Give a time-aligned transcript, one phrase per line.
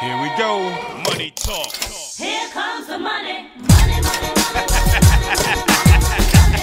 [0.00, 0.70] Here we go.
[1.08, 1.72] Money talk.
[1.72, 3.48] Here comes the money.
[3.56, 5.46] Money, money, money, money.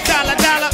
[0.06, 0.70] Dollar, dollar.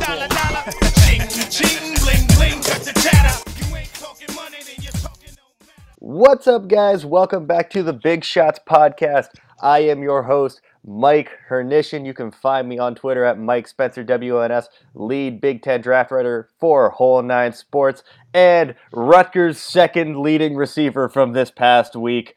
[0.00, 0.64] Dollar, dollar.
[1.04, 2.62] Ching, ching, bling, bling.
[2.64, 3.50] Cut the chatter.
[3.60, 5.82] You ain't talking money, then you're talking no matter.
[6.00, 7.06] What's up, guys?
[7.06, 9.28] Welcome back to the Big Shots Podcast.
[9.62, 12.04] I am your host, Mike Hrynyshyn.
[12.06, 16.48] You can find me on Twitter at Mike Spencer WNS, lead Big Ten draft writer
[16.60, 18.02] for Whole Nine Sports,
[18.32, 22.36] and Rutgers' second leading receiver from this past week.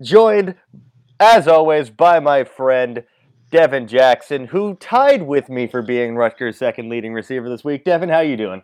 [0.00, 0.56] Joined,
[1.20, 3.04] as always, by my friend
[3.50, 7.84] Devin Jackson, who tied with me for being Rutgers' second leading receiver this week.
[7.84, 8.62] Devin, how you doing?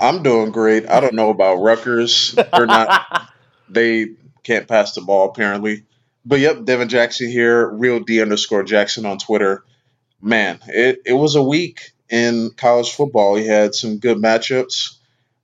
[0.00, 0.88] I'm doing great.
[0.88, 2.32] I don't know about Rutgers.
[2.32, 3.30] They're not.
[3.68, 4.08] they
[4.42, 5.84] can't pass the ball apparently.
[6.24, 9.64] But yep, Devin Jackson here, real D underscore Jackson on Twitter.
[10.22, 13.34] Man, it, it was a week in college football.
[13.34, 14.96] We had some good matchups.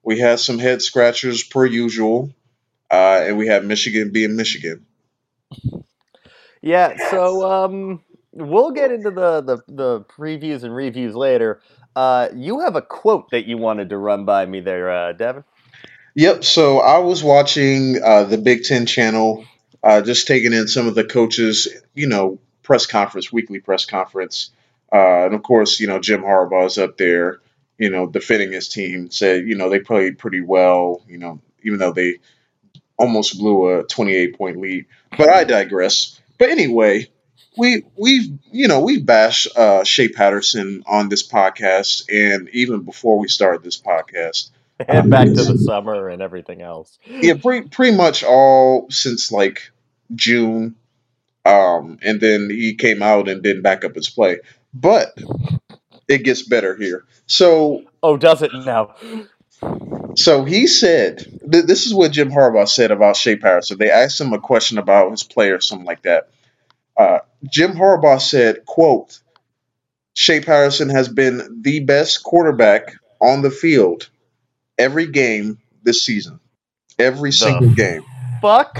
[0.03, 2.33] We had some head scratchers per usual,
[2.91, 4.87] uh, and we had Michigan being Michigan.
[6.63, 8.03] Yeah, so um,
[8.33, 11.61] we'll get into the, the, the previews and reviews later.
[11.95, 15.45] Uh, you have a quote that you wanted to run by me there, uh, Devin.
[16.15, 16.45] Yep.
[16.45, 19.45] So I was watching uh, the Big Ten channel,
[19.83, 24.51] uh, just taking in some of the coaches, you know, press conference, weekly press conference,
[24.93, 27.41] uh, and of course, you know, Jim Harbaugh is up there,
[27.79, 29.11] you know, defending his team.
[29.11, 32.19] Said, you know, they played pretty well, you know, even though they
[32.99, 34.87] almost blew a 28 point lead.
[35.17, 36.21] But I digress.
[36.39, 37.09] But anyway,
[37.57, 43.19] we we've you know we bashed uh, Shea Patterson on this podcast, and even before
[43.19, 44.51] we started this podcast.
[44.89, 46.99] And back to the summer and everything else.
[47.07, 49.71] yeah, pretty pretty much all since like
[50.15, 50.77] June,
[51.45, 54.39] um, and then he came out and didn't back up his play.
[54.73, 55.17] But
[56.09, 57.05] it gets better here.
[57.27, 58.95] So Oh, does it now?
[60.17, 61.19] so he said
[61.51, 63.79] th- this is what Jim Harbaugh said about Shea Patterson.
[63.79, 66.31] They asked him a question about his play or something like that.
[66.97, 67.19] Uh,
[67.51, 69.21] Jim Harbaugh said, "quote
[70.15, 74.09] Shea Patterson has been the best quarterback on the field
[74.81, 76.41] every game this season,
[76.99, 78.03] every single game."
[78.41, 78.79] Fuck?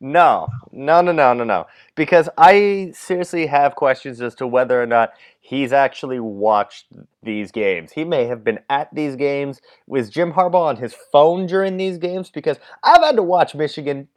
[0.00, 1.66] No, no, no, no, no, no.
[1.94, 6.86] Because I seriously have questions as to whether or not he's actually watched
[7.22, 7.92] these games.
[7.92, 9.60] He may have been at these games.
[9.86, 12.30] Was Jim Harbaugh on his phone during these games?
[12.30, 14.08] Because I've had to watch Michigan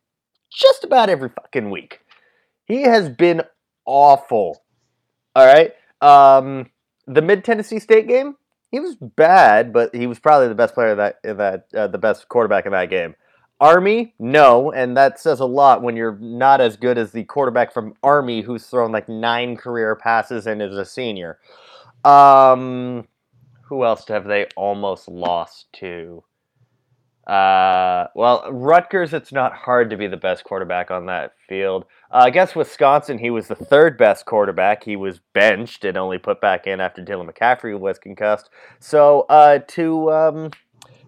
[0.51, 2.01] just about every fucking week.
[2.65, 3.41] He has been
[3.85, 4.61] awful.
[5.35, 5.73] All right.
[6.01, 6.69] Um,
[7.07, 8.35] the Mid Tennessee State game,
[8.71, 12.27] he was bad, but he was probably the best player that that uh, the best
[12.29, 13.15] quarterback in that game.
[13.61, 17.73] Army, no, and that says a lot when you're not as good as the quarterback
[17.73, 21.39] from Army who's thrown like nine career passes and is a senior.
[22.05, 23.05] Um,
[23.63, 26.23] who else have they almost lost to?
[27.29, 31.85] Uh, well, Rutgers, it's not hard to be the best quarterback on that field.
[32.09, 34.83] Uh, I guess Wisconsin, he was the third best quarterback.
[34.83, 38.49] He was benched and only put back in after Dylan McCaffrey was concussed.
[38.79, 40.51] So, uh, to um,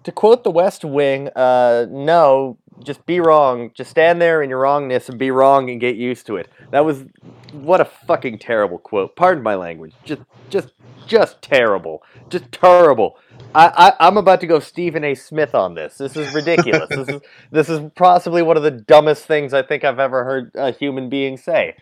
[0.04, 3.72] to quote the West Wing, uh, no, just be wrong.
[3.74, 6.50] Just stand there in your wrongness and be wrong and get used to it.
[6.70, 7.04] That was
[7.52, 9.16] what a fucking terrible quote.
[9.16, 9.94] Pardon my language.
[10.04, 10.74] Just, just,
[11.08, 12.04] just terrible.
[12.30, 13.18] Just terrible.
[13.54, 13.68] I,
[14.00, 15.16] I, I'm about to go Stephen A.
[15.16, 15.98] Smith on this.
[15.98, 16.90] This is ridiculous.
[16.90, 20.52] this is this is possibly one of the dumbest things I think I've ever heard
[20.56, 21.76] a human being say.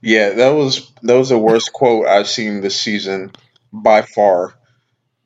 [0.00, 3.32] Yeah, that was that was the worst quote I've seen this season
[3.72, 4.54] by far.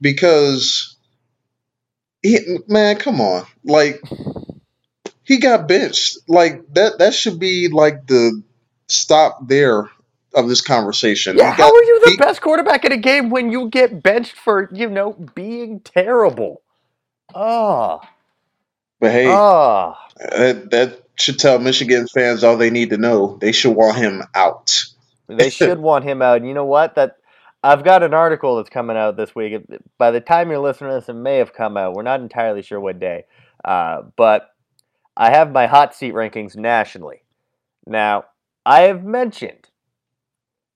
[0.01, 0.97] Because
[2.23, 2.39] he,
[2.69, 3.47] man, come on.
[3.65, 4.01] Like
[5.25, 6.19] he got benched.
[6.29, 8.43] Like that that should be like the
[8.89, 9.91] stop there
[10.39, 11.37] of this conversation.
[11.37, 14.03] Yeah, He how are you the he- best quarterback in a game when you get
[14.03, 16.63] benched for you know being terrible?
[17.35, 18.01] Ah,
[19.01, 19.99] But hey, ah.
[20.19, 23.37] that that should tell Michigan fans all they need to know.
[23.41, 24.85] They should want him out.
[25.29, 26.45] They should want him out.
[26.45, 26.95] You know what?
[26.95, 27.17] That
[27.63, 29.61] I've got an article that's coming out this week.
[29.99, 31.95] By the time you're listening to this, it may have come out.
[31.95, 33.25] We're not entirely sure what day,
[33.65, 34.51] uh, but
[35.17, 37.23] I have my hot seat rankings nationally.
[37.87, 38.25] Now,
[38.65, 39.69] I have mentioned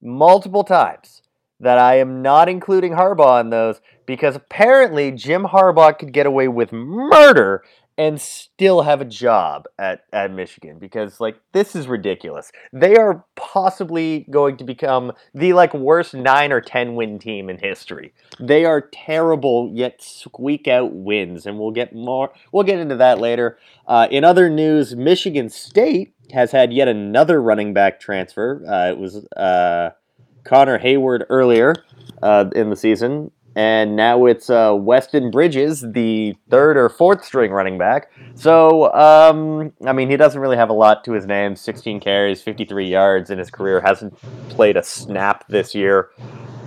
[0.02, 1.22] multiple times
[1.60, 6.48] that I am not including Harbaugh in those because apparently Jim Harbaugh could get away
[6.48, 7.62] with murder
[7.98, 12.50] and still have a job at, at Michigan because like this is ridiculous.
[12.72, 17.58] They are possibly going to become the like worst 9 or 10 win team in
[17.58, 18.12] history.
[18.40, 23.20] They are terrible yet squeak out wins and we'll get more we'll get into that
[23.20, 23.58] later.
[23.86, 28.64] Uh, in other news, Michigan State has had yet another running back transfer.
[28.66, 29.90] Uh, it was uh,
[30.44, 31.74] Connor Heyward earlier
[32.22, 37.50] uh, in the season and now it's uh, Weston Bridges, the third or fourth string
[37.50, 38.10] running back.
[38.34, 42.42] So, um, I mean, he doesn't really have a lot to his name 16 carries,
[42.42, 44.16] 53 yards in his career, hasn't
[44.48, 46.10] played a snap this year.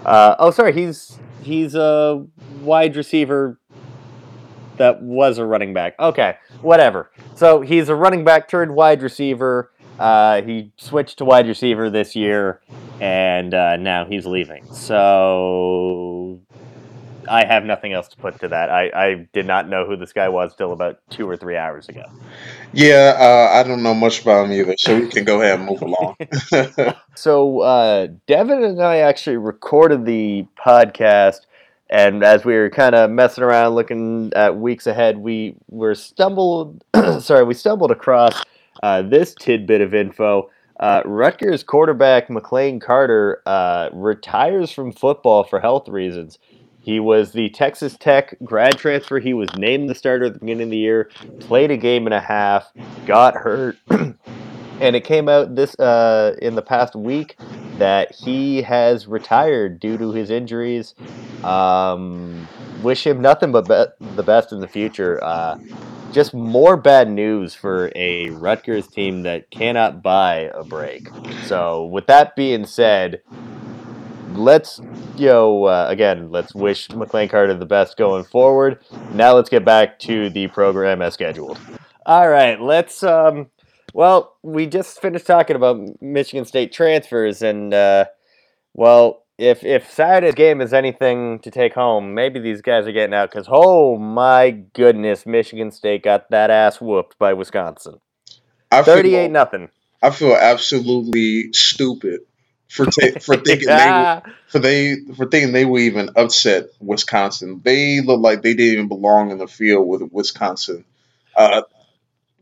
[0.05, 2.23] Uh, oh, sorry, he's he's a
[2.61, 3.59] wide receiver
[4.77, 5.95] that was a running back.
[5.99, 7.11] Okay, whatever.
[7.35, 9.71] So he's a running back turned wide receiver.
[9.99, 12.61] Uh, he switched to wide receiver this year,
[12.99, 14.65] and uh, now he's leaving.
[14.73, 16.41] So
[17.29, 18.69] I have nothing else to put to that.
[18.69, 21.89] I, I did not know who this guy was till about two or three hours
[21.89, 22.03] ago.
[22.73, 25.69] Yeah, uh, I don't know much about him either, so we can go ahead and
[25.69, 26.15] move along.
[27.17, 31.45] So uh, Devin and I actually recorded the podcast,
[31.89, 36.83] and as we were kind of messing around, looking at weeks ahead, we were stumbled.
[37.19, 38.41] sorry, we stumbled across
[38.81, 40.49] uh, this tidbit of info.
[40.79, 46.39] Uh, Rutgers quarterback McLane Carter uh, retires from football for health reasons.
[46.81, 49.19] He was the Texas Tech grad transfer.
[49.19, 51.09] He was named the starter at the beginning of the year,
[51.39, 52.71] played a game and a half,
[53.05, 54.15] got hurt, and
[54.95, 57.37] it came out this uh, in the past week
[57.77, 60.95] that he has retired due to his injuries.
[61.43, 62.49] Um,
[62.81, 65.23] wish him nothing but be- the best in the future.
[65.23, 65.57] Uh,
[66.11, 71.09] just more bad news for a Rutgers team that cannot buy a break.
[71.43, 73.21] So, with that being said,
[74.33, 74.81] let's
[75.17, 78.79] you know uh, again let's wish McLane Carter the best going forward.
[79.11, 81.59] Now let's get back to the program as scheduled.
[82.05, 83.47] All right, let's um
[83.95, 88.05] well, we just finished talking about Michigan State transfers and uh
[88.73, 93.13] well, if if Saturday's game is anything to take home, maybe these guys are getting
[93.13, 98.01] out cuz oh my goodness, Michigan State got that ass whooped by Wisconsin.
[98.69, 99.69] I feel, 38 nothing.
[100.01, 102.19] I feel absolutely stupid
[102.67, 107.61] for ta- for thinking they for they for thinking they would even upset Wisconsin.
[107.63, 110.83] They look like they didn't even belong in the field with Wisconsin.
[111.33, 111.61] Uh,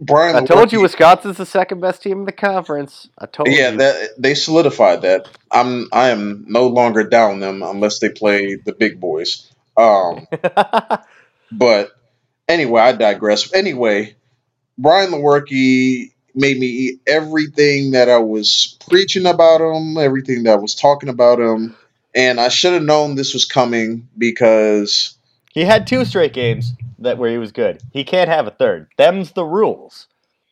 [0.06, 3.08] Brian, I told you Lewerke- Wisconsin's the second best team in the conference.
[3.18, 3.56] I told you.
[3.56, 3.78] Yeah, you.
[3.78, 5.30] that they solidified that.
[5.52, 9.52] I'm I am no longer down them unless they play the big boys.
[9.78, 10.28] Um,
[11.52, 11.92] but
[12.48, 13.54] anyway, I digress.
[13.54, 14.16] Anyway,
[14.78, 20.62] Brian Lewerke made me eat everything that I was preaching about him, everything that I
[20.62, 21.76] was talking about him,
[22.14, 25.16] and I should have known this was coming because
[25.54, 26.74] he had two straight games
[27.04, 27.82] that where he was good.
[27.92, 28.88] He can't have a third.
[28.98, 30.08] Them's the rules.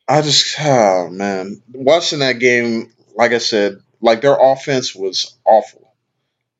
[0.08, 5.92] I just oh man, watching that game, like I said, like their offense was awful,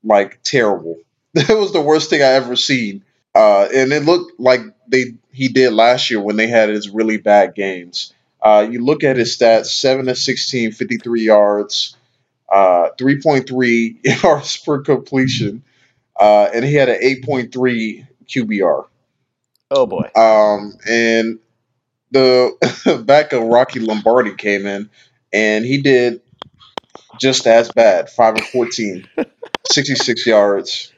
[0.03, 0.99] like terrible.
[1.35, 3.05] That was the worst thing I ever seen.
[3.35, 7.17] Uh, and it looked like they he did last year when they had his really
[7.17, 8.13] bad games.
[8.43, 11.97] Uh, you look at his stats: seven to 16, 53 yards,
[12.53, 15.63] uh, three point three yards per completion,
[16.21, 18.87] uh, and he had an eight point three QBR.
[19.75, 20.11] Oh boy.
[20.15, 21.39] Um, and
[22.11, 24.91] the back of Rocky Lombardi came in,
[25.33, 26.21] and he did
[27.21, 28.11] just as bad.
[28.11, 29.09] Five and 14,
[29.71, 30.93] 66 yards,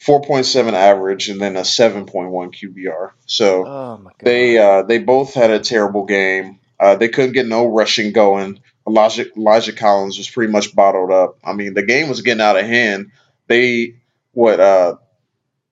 [0.00, 3.10] four point seven average, and then a seven point one QBR.
[3.26, 4.16] So Oh my god.
[4.22, 6.60] they uh, they both had a terrible game.
[6.78, 8.60] Uh, they couldn't get no rushing going.
[8.86, 11.38] Elijah Elijah Collins was pretty much bottled up.
[11.42, 13.10] I mean, the game was getting out of hand.
[13.48, 13.96] They
[14.32, 14.96] what uh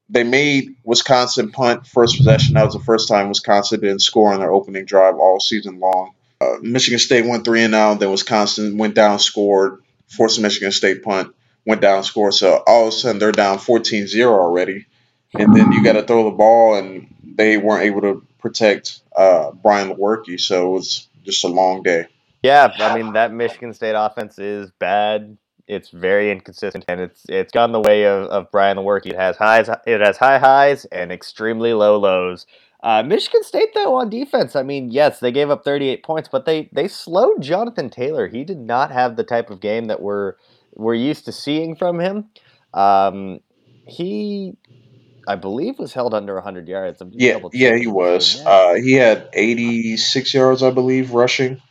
[0.08, 2.54] they made Wisconsin punt first possession.
[2.54, 6.14] That was the first time Wisconsin didn't score on their opening drive all season long.
[6.40, 8.00] Uh, Michigan State went three and out.
[8.00, 12.34] Then Wisconsin went down, scored, forced Michigan State punt, went down, scored.
[12.34, 14.86] So all of a sudden they're down 14-0 already.
[15.32, 19.50] And then you got to throw the ball, and they weren't able to protect uh,
[19.50, 20.38] Brian Lewerke.
[20.38, 22.06] So it was just a long day.
[22.44, 25.38] Yeah, I mean that Michigan State offense is bad.
[25.66, 29.06] It's very inconsistent, and it's it's gone the way of, of Brian Lewerke.
[29.06, 32.46] It has highs, it has high highs and extremely low lows.
[32.82, 36.44] Uh, Michigan State though on defense, I mean, yes, they gave up 38 points, but
[36.44, 38.28] they they slowed Jonathan Taylor.
[38.28, 40.34] He did not have the type of game that we're
[40.74, 42.28] we're used to seeing from him.
[42.74, 43.40] Um,
[43.86, 44.56] he,
[45.26, 47.02] I believe, was held under 100 yards.
[47.12, 48.42] Yeah, yeah, he was.
[48.44, 51.62] Uh, he had 86 yards, I believe, rushing.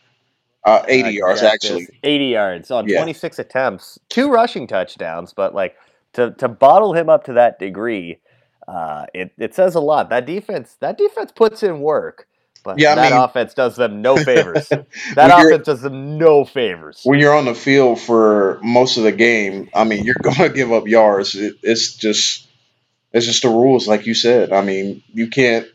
[0.65, 1.87] Uh, 80 Uh, yards, actually.
[2.03, 2.97] 80 yards on Yeah.
[2.97, 5.75] 26 attempts, two rushing touchdowns, but like
[6.13, 8.19] to, to bottle him up to that degree,
[8.67, 10.09] uh, it, it says a lot.
[10.09, 12.27] That defense, that defense puts in work,
[12.63, 14.69] but Yeah, I that mean- offense does them no favors.
[15.15, 17.01] that offense does them no favors.
[17.03, 20.49] when you're on the field for most of the game, I mean, you're going to
[20.49, 21.35] give up yards.
[21.35, 22.47] It, it's just,
[23.11, 24.53] it's just the rules, like you said.
[24.53, 25.67] I mean, you can't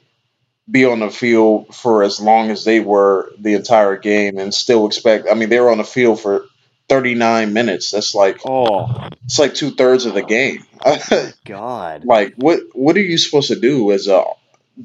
[0.70, 4.86] be on the field for as long as they were the entire game and still
[4.86, 5.26] expect.
[5.30, 6.44] I mean, they were on the field for
[6.88, 7.90] 39 minutes.
[7.90, 10.64] That's like Oh it's like two thirds of the game.
[11.44, 12.04] God.
[12.04, 14.24] like what what are you supposed to do as a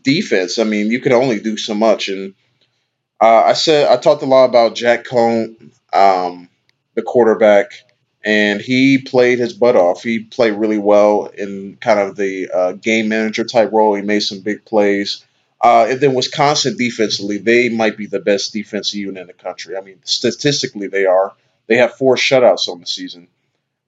[0.01, 0.57] defense?
[0.57, 2.09] I mean, you could only do so much.
[2.09, 2.33] And
[3.21, 6.49] uh, I said I talked a lot about Jack Coan, um,
[6.95, 7.71] the quarterback,
[8.23, 10.03] and he played his butt off.
[10.03, 13.95] He played really well in kind of the uh, game manager type role.
[13.95, 15.23] He made some big plays.
[15.63, 19.77] Uh, and then Wisconsin defensively, they might be the best defensive unit in the country.
[19.77, 21.33] I mean, statistically, they are.
[21.67, 23.29] They have four shutouts on the season.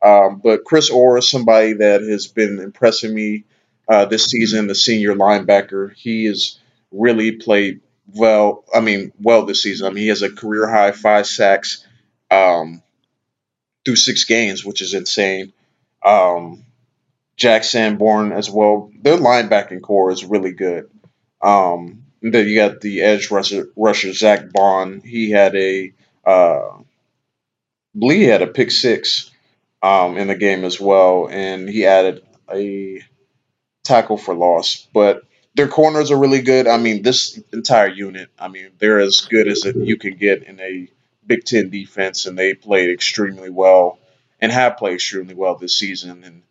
[0.01, 3.43] Um, but Chris Orr is somebody that has been impressing me
[3.89, 5.93] uh, this season, the senior linebacker.
[5.93, 6.57] He has
[6.91, 8.63] really played well.
[8.73, 9.87] I mean, well this season.
[9.87, 11.85] I mean, he has a career high five sacks
[12.31, 12.83] um,
[13.83, 15.51] through six games, which is insane.
[16.05, 16.65] Um,
[17.35, 18.91] Jack Sanborn as well.
[19.01, 20.89] Their linebacking corps is really good.
[21.45, 25.01] Um, then you got the edge rusher, rusher Zack Baun.
[25.01, 25.93] He had a,
[26.25, 26.79] uh,
[27.93, 29.29] he had a pick six
[29.83, 33.01] um, in the game as well, and he added a
[33.83, 34.87] tackle for loss.
[34.91, 35.23] But
[35.53, 36.67] their corners are really good.
[36.67, 40.59] I mean, this entire unit, I mean, they're as good as you can get in
[40.59, 40.89] a
[41.25, 43.99] Big Ten defense, and they played extremely well
[44.39, 46.23] and have played extremely well this season.
[46.23, 46.41] And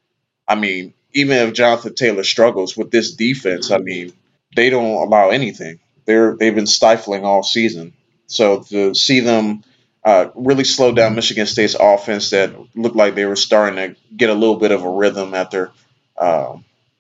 [0.49, 4.13] I mean, even if Jonathan Taylor struggles with this defense, I mean,
[4.55, 5.81] they don't allow anything.
[6.07, 7.95] They're they've been stifling all season.
[8.27, 9.65] So to see them
[10.05, 14.31] uh, really slow down Michigan State's offense that looked like they were starting to get
[14.31, 15.73] a little bit of a rhythm after,
[16.17, 16.57] uh,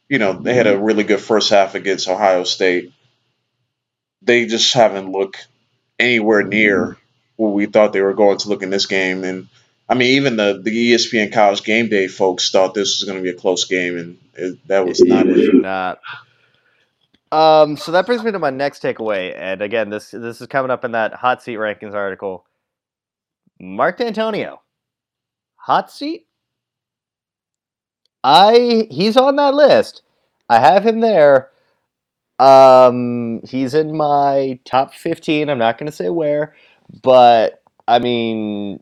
[0.08, 2.92] you know, they had a really good first half against Ohio State.
[4.23, 5.46] They just haven't looked
[5.99, 6.96] anywhere near
[7.37, 9.23] what we thought they were going to look in this game.
[9.25, 9.49] And
[9.88, 13.23] I mean, even the, the ESPN College Game Day folks thought this was going to
[13.23, 16.00] be a close game, and it, that was not It not.
[17.35, 20.71] Um, so that brings me to my next takeaway, and again, this this is coming
[20.71, 22.47] up in that hot seat rankings article.
[23.59, 24.59] Mark Dantonio,
[25.57, 26.29] hot seat.
[28.23, 30.03] I he's on that list.
[30.49, 31.50] I have him there.
[32.38, 35.50] Um, he's in my top fifteen.
[35.50, 36.55] I'm not going to say where,
[37.03, 38.81] but I mean,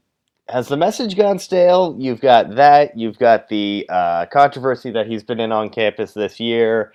[0.51, 1.97] has the message gone stale?
[1.99, 2.99] You've got that.
[2.99, 6.93] You've got the uh, controversy that he's been in on campus this year.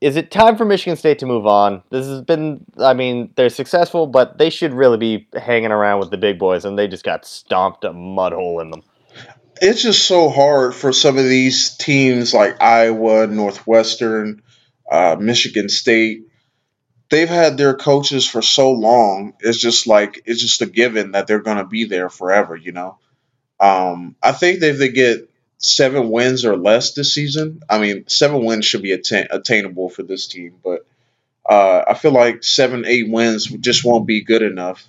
[0.00, 1.82] Is it time for Michigan State to move on?
[1.90, 6.10] This has been, I mean, they're successful, but they should really be hanging around with
[6.10, 8.82] the big boys, and they just got stomped a mud hole in them.
[9.60, 14.42] It's just so hard for some of these teams like Iowa, Northwestern,
[14.90, 16.22] uh, Michigan State.
[17.10, 19.34] They've had their coaches for so long.
[19.40, 22.56] It's just like it's just a given that they're going to be there forever.
[22.56, 22.98] You know.
[23.58, 25.29] Um, I think if they get
[25.60, 30.04] seven wins or less this season, I mean, seven wins should be attain- attainable for
[30.04, 30.86] this team, but
[31.48, 34.86] uh, I feel like seven, eight wins just won't be good enough.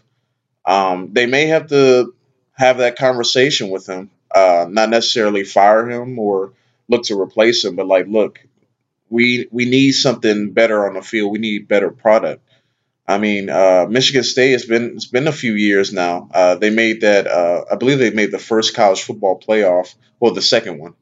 [0.65, 2.13] Um, they may have to
[2.53, 6.53] have that conversation with him, uh, not necessarily fire him or
[6.89, 8.39] look to replace him, but like, look,
[9.09, 11.31] we we need something better on the field.
[11.31, 12.43] We need better product.
[13.11, 16.29] I mean, uh, Michigan State has been it's been a few years now.
[16.33, 17.27] Uh, they made that.
[17.27, 19.95] Uh, I believe they made the first college football playoff.
[20.19, 20.93] Well, the second one.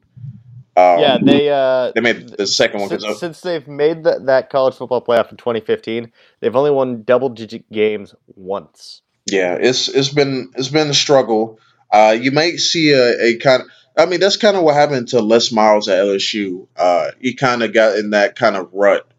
[0.76, 4.50] Um, yeah, they uh, they made the second one since, since they've made that that
[4.50, 9.02] college football playoff in 2015, they've only won double-digit games once.
[9.26, 11.60] Yeah, it's it's been it's been a struggle.
[11.92, 13.62] Uh, you might see a, a kind.
[13.96, 16.66] I mean, that's kind of what happened to Les Miles at LSU.
[16.76, 19.10] Uh, he kind of got in that kind of rut,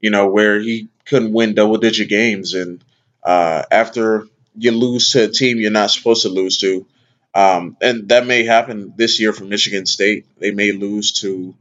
[0.00, 2.82] you know, where he couldn't win double digit games, and
[3.22, 6.86] uh, after you lose to a team you're not supposed to lose to,
[7.34, 10.26] um, and that may happen this year for Michigan State.
[10.38, 11.54] They may lose to.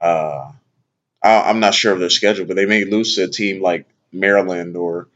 [0.00, 0.52] Uh,
[1.22, 3.86] I, I'm not sure of their schedule, but they may lose to a team like
[4.12, 5.08] Maryland or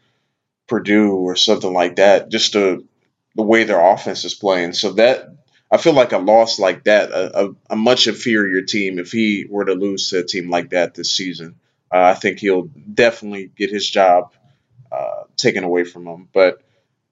[0.66, 2.86] Purdue or something like that, just to
[3.34, 4.72] the way their offense is playing.
[4.74, 5.28] So that
[5.70, 9.46] I feel like a loss like that, a, a, a much inferior team, if he
[9.48, 11.56] were to lose to a team like that this season,
[12.02, 14.32] I think he'll definitely get his job
[14.90, 16.28] uh, taken away from him.
[16.32, 16.62] But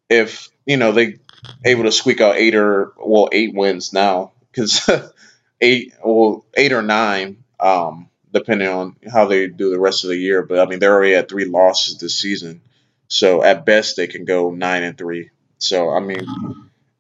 [0.09, 1.19] if you know they
[1.65, 4.89] able to squeak out eight or well eight wins now, because
[5.61, 10.17] eight well eight or nine, um, depending on how they do the rest of the
[10.17, 10.43] year.
[10.43, 12.62] But I mean they're already at three losses this season,
[13.09, 15.31] so at best they can go nine and three.
[15.59, 16.27] So I mean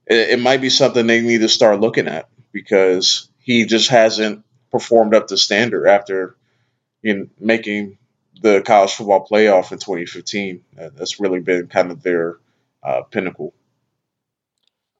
[0.06, 4.44] it, it might be something they need to start looking at because he just hasn't
[4.70, 6.36] performed up to standard after
[7.02, 7.98] know, making
[8.40, 10.64] the college football playoff in 2015.
[10.78, 12.38] Uh, That's really been kind of their
[12.82, 13.54] uh, pinnacle.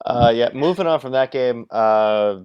[0.04, 2.40] Uh, yeah, moving on from that game, uh,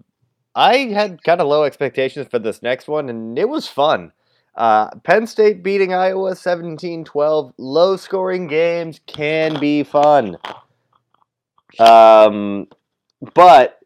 [0.53, 4.11] I had kind of low expectations for this next one, and it was fun.
[4.55, 7.53] Uh, Penn State beating Iowa 17 12.
[7.57, 10.37] Low scoring games can be fun.
[11.79, 12.67] Um,
[13.35, 13.79] but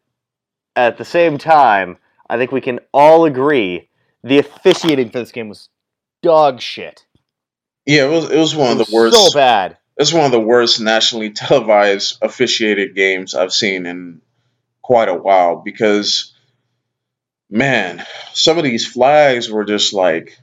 [0.74, 1.98] at the same time,
[2.28, 3.90] I think we can all agree
[4.22, 5.68] the officiating for this game was
[6.22, 7.04] dog shit.
[7.86, 9.16] Yeah, it was it was one It of the worst.
[9.16, 9.76] so bad.
[9.96, 14.22] It's one of the worst nationally televised officiated games I've seen in
[14.80, 16.32] quite a while because,
[17.50, 20.38] man, some of these flags were just like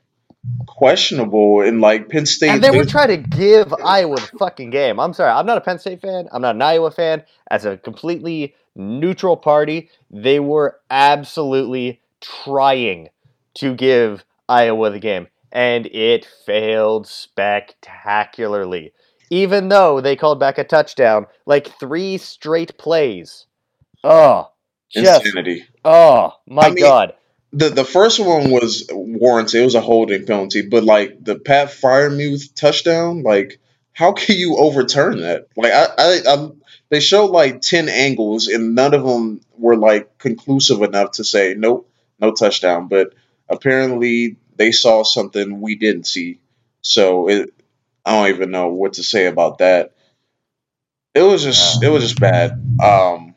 [0.67, 2.49] questionable and like Penn State.
[2.49, 4.99] And they were trying to give Iowa the fucking game.
[4.99, 6.29] I'm sorry, I'm not a Penn State fan.
[6.31, 7.23] I'm not an Iowa fan.
[7.49, 13.09] As a completely neutral party, they were absolutely trying
[13.55, 18.93] to give Iowa the game, and it failed spectacularly.
[19.29, 23.45] Even though they called back a touchdown like three straight plays.
[24.03, 24.49] Oh,
[24.89, 25.65] just insanity.
[25.85, 27.13] oh my I mean, god.
[27.51, 29.61] The the first one was warranted.
[29.61, 33.59] It was a holding penalty, but like the Pat Freiermuth touchdown, like
[33.93, 35.47] how can you overturn that?
[35.57, 36.49] Like I, I, I
[36.89, 41.53] they showed like ten angles and none of them were like conclusive enough to say
[41.57, 41.89] nope,
[42.19, 42.87] no touchdown.
[42.87, 43.13] But
[43.49, 46.39] apparently they saw something we didn't see,
[46.81, 47.53] so it
[48.05, 49.93] I don't even know what to say about that.
[51.15, 52.51] It was just it was just bad.
[52.81, 53.35] Um,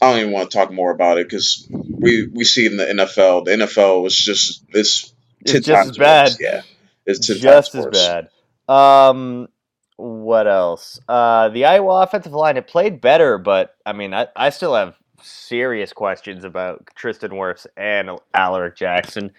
[0.00, 2.84] I don't even want to talk more about it because we we see in the
[2.84, 6.24] NFL, the NFL was just it's It's just as bad.
[6.28, 6.38] worse.
[6.40, 6.62] Yeah,
[7.06, 8.06] it's just as worse.
[8.06, 8.28] bad.
[8.68, 9.48] Um,
[9.96, 11.00] what else?
[11.08, 14.96] Uh, the Iowa offensive line it played better, but I mean, I, I still have
[15.24, 19.32] serious questions about Tristan Wirfs and Alaric Jackson.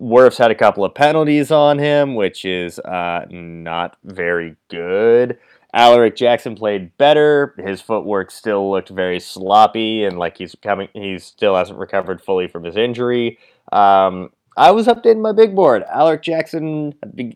[0.00, 5.38] Wirfs had a couple of penalties on him, which is uh, not very good.
[5.72, 7.54] Alaric Jackson played better.
[7.58, 12.48] His footwork still looked very sloppy, and like he's coming, he still hasn't recovered fully
[12.48, 13.38] from his injury.
[13.70, 15.84] Um, I was updating my big board.
[15.84, 16.94] Alaric Jackson,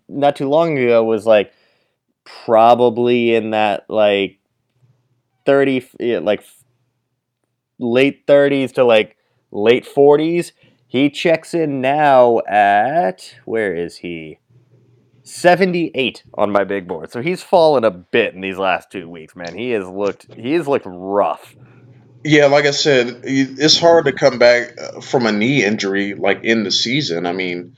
[0.08, 1.52] not too long ago, was like
[2.24, 4.38] probably in that like
[5.46, 6.42] thirty, like
[7.78, 9.16] late thirties to like
[9.50, 10.52] late forties.
[10.86, 14.38] He checks in now at where is he?
[15.24, 17.10] 78 on my big board.
[17.10, 19.56] So he's fallen a bit in these last two weeks, man.
[19.56, 21.56] He has looked he has looked rough.
[22.22, 26.44] Yeah, like I said, it's hard to come back uh, from a knee injury like
[26.44, 27.26] in the season.
[27.26, 27.76] I mean,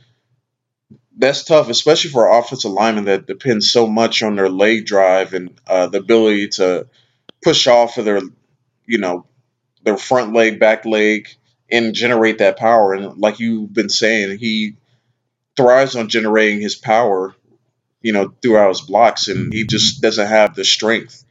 [1.17, 5.59] that's tough, especially for offensive lineman that depends so much on their leg drive and
[5.67, 6.87] uh, the ability to
[7.43, 8.21] push off of their,
[8.87, 9.27] you know,
[9.87, 11.29] their front leg, back leg,
[11.73, 12.93] and generate that power.
[12.93, 14.77] And like you've been saying, he
[15.57, 17.35] thrives on generating his power,
[18.03, 21.25] you know, throughout his blocks, and he just doesn't have the strength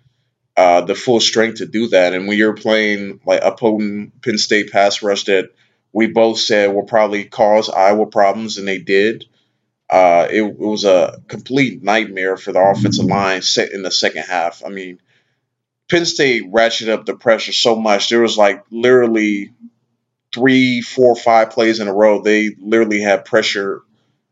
[0.58, 2.14] uh, the full strength to do that.
[2.14, 5.52] And when you're playing like a potent Penn State pass rush that
[5.92, 9.26] we both said will probably cause Iowa problems, and they did,
[9.90, 14.24] uh, it, it was a complete nightmare for the offensive line set in the second
[14.24, 14.64] half.
[14.66, 15.00] I mean,
[15.90, 18.10] Penn State ratcheted up the pressure so much.
[18.10, 19.54] There was like literally
[20.34, 22.22] three, four, five plays in a row.
[22.22, 23.82] They literally had pressure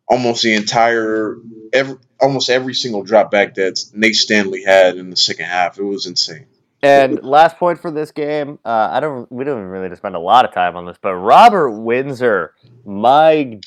[0.07, 1.37] almost the entire
[1.71, 5.77] every almost every single drop back that Nate Stanley had in the second half.
[5.77, 6.45] It was insane.
[6.81, 9.31] And last point for this game, uh, I don't.
[9.31, 13.61] We don't really to spend a lot of time on this, but Robert Windsor, my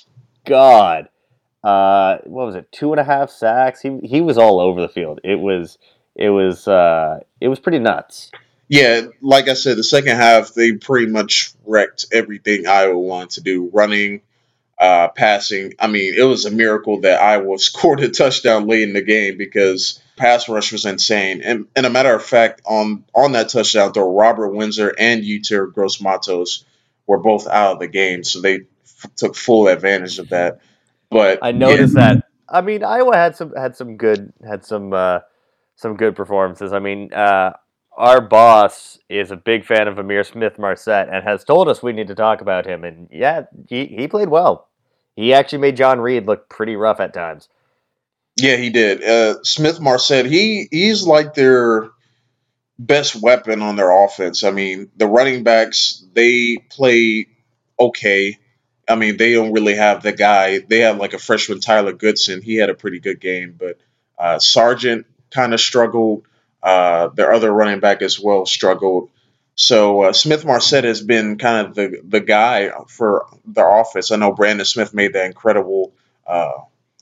[0.44, 1.08] God,
[1.64, 2.70] uh, what was it?
[2.72, 3.80] Two and a half sacks.
[3.80, 5.20] He he was all over the field.
[5.24, 5.78] It was
[6.16, 8.30] it was uh, it was pretty nuts.
[8.68, 13.40] Yeah, like I said, the second half they pretty much wrecked everything Iowa wanted to
[13.42, 14.22] do, running,
[14.78, 15.74] uh, passing.
[15.78, 19.38] I mean, it was a miracle that Iowa scored a touchdown late in the game
[19.38, 21.42] because pass rush was insane.
[21.42, 25.72] And, and a matter of fact, on on that touchdown throw, Robert Windsor and Yetur
[25.72, 26.64] Gross-Matos
[27.06, 30.60] were both out of the game, so they f- took full advantage of that.
[31.10, 32.24] But I noticed that.
[32.48, 35.20] I mean, Iowa had some had some good had some uh,
[35.76, 36.72] some good performances.
[36.72, 37.52] I mean, uh,
[37.96, 42.08] our boss is a big fan of Ihmir Smith-Marsette and has told us we need
[42.08, 42.84] to talk about him.
[42.84, 44.68] And yeah, he, he played well.
[45.14, 47.48] He actually made John Reid look pretty rough at times.
[48.38, 49.02] Yeah, he did.
[49.02, 51.88] Uh, Smith Marset, he he's like their
[52.78, 54.44] best weapon on their offense.
[54.44, 57.28] I mean, the running backs they play
[57.80, 58.38] okay.
[58.86, 60.58] I mean, they don't really have the guy.
[60.58, 62.42] They have like a freshman Tyler Goodson.
[62.42, 63.78] He had a pretty good game, but
[64.18, 66.26] uh, Sargent kind of struggled.
[66.62, 69.10] Uh, their other running back as well struggled.
[69.54, 74.10] So uh, Smith-Marsette has been kind of the the guy for the offense.
[74.10, 75.94] I know Brandon Smith made that incredible
[76.26, 76.58] uh,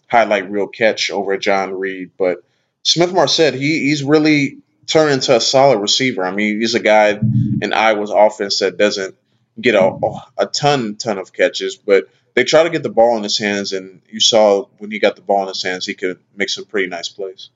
[0.09, 2.45] highlight reel catch over John Reid, but
[2.83, 6.25] Smith-Marsette he he's really turned into a solid receiver.
[6.25, 7.19] I mean, he's a guy
[7.61, 9.17] in Iowa's offense that doesn't
[9.61, 9.99] get a
[10.37, 13.73] a ton ton of catches, but they try to get the ball in his hands,
[13.73, 16.67] and you saw when he got the ball in his hands, he could make some
[16.67, 17.51] pretty nice plays.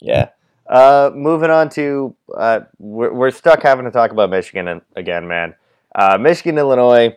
[0.00, 0.30] Yeah.
[0.68, 5.54] Uh, moving on to uh, we're, we're stuck having to talk about Michigan again, man.
[5.94, 7.16] Uh, Michigan, Illinois.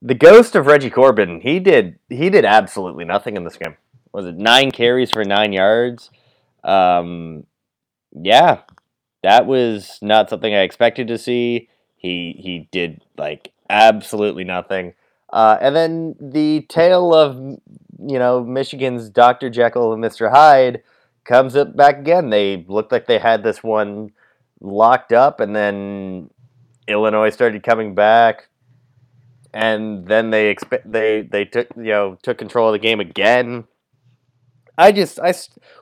[0.00, 1.40] The ghost of Reggie Corbin.
[1.42, 3.76] He did he did absolutely nothing in this game.
[4.12, 6.10] Was it nine carries for nine yards?
[6.64, 7.44] Um,
[8.12, 8.60] yeah,
[9.22, 11.68] that was not something I expected to see.
[11.96, 14.94] He he did like absolutely nothing.
[15.32, 19.50] Uh, and then the tale of you know Michigan's Dr.
[19.50, 20.30] Jekyll and Mr.
[20.30, 20.82] Hyde
[21.24, 22.30] comes up back again.
[22.30, 24.10] They looked like they had this one
[24.60, 26.30] locked up, and then
[26.88, 28.48] Illinois started coming back,
[29.52, 33.64] and then they expe- they they took you know took control of the game again.
[34.78, 35.34] I just I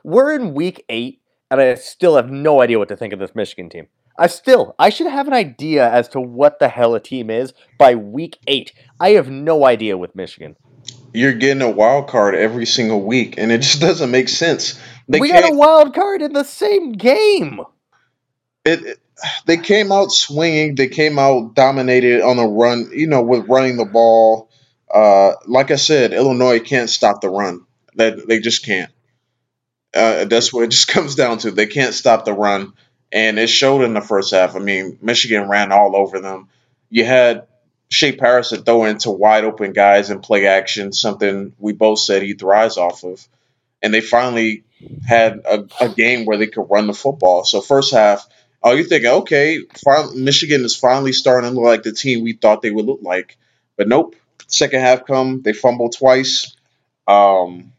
[0.03, 3.35] we're in week eight, and I still have no idea what to think of this
[3.35, 3.87] Michigan team.
[4.17, 7.53] I still I should have an idea as to what the hell a team is
[7.77, 8.73] by week eight.
[8.99, 10.55] I have no idea with Michigan.
[11.13, 14.79] You're getting a wild card every single week, and it just doesn't make sense.
[15.11, 17.61] They we can't, got a wild card in the same game.
[18.65, 18.99] it, it-
[19.45, 20.75] they came out swinging.
[20.75, 22.91] They came out dominated on the run.
[22.93, 24.49] You know, with running the ball.
[24.93, 27.65] Uh, like I said, Illinois can't stop the run.
[27.95, 28.91] That they just can't.
[29.93, 31.51] Uh, that's what it just comes down to.
[31.51, 32.73] They can't stop the run,
[33.11, 34.55] and it showed in the first half.
[34.55, 36.49] I mean, Michigan ran all over them.
[36.89, 37.47] You had
[37.89, 42.33] Shea Harrison throw into wide open guys and play action, something we both said he
[42.33, 43.27] thrives off of.
[43.83, 44.63] And they finally
[45.07, 47.43] had a, a game where they could run the football.
[47.43, 48.27] So first half,
[48.63, 52.33] oh, you think okay, fin- Michigan is finally starting to look like the team we
[52.33, 53.37] thought they would look like,
[53.77, 54.15] but nope.
[54.47, 56.57] Second half come, they fumble twice,
[57.07, 57.71] um,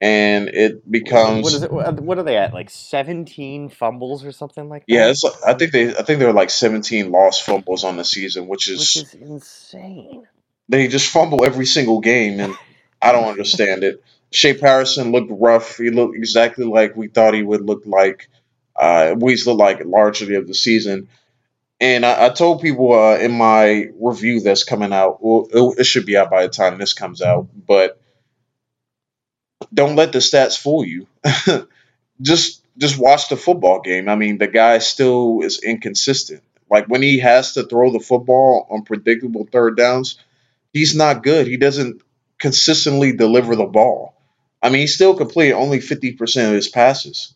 [0.00, 1.70] and it becomes What is it?
[1.70, 2.52] What are they at?
[2.52, 4.92] Like seventeen fumbles or something like that?
[4.92, 5.10] yeah.
[5.10, 8.48] It's, I think they I think there were like 17 lost fumbles on the season,
[8.48, 10.26] which is, which is insane.
[10.68, 12.54] they just fumble every single game, and
[13.00, 14.02] I don't understand it.
[14.32, 15.76] Shea Harrison looked rough.
[15.76, 18.28] He looked exactly like we thought he would look like.
[18.74, 21.08] Uh, looked like largely of the season.
[21.80, 25.84] And I, I told people uh, in my review that's coming out, well, it, it
[25.84, 28.00] should be out by the time this comes out, but
[29.72, 31.06] don't let the stats fool you.
[32.20, 34.08] just just watch the football game.
[34.08, 36.42] I mean, the guy still is inconsistent.
[36.70, 40.18] Like when he has to throw the football on predictable third downs,
[40.72, 41.46] he's not good.
[41.46, 42.00] He doesn't
[42.38, 44.11] consistently deliver the ball.
[44.62, 47.34] I mean, he still completed only 50% of his passes.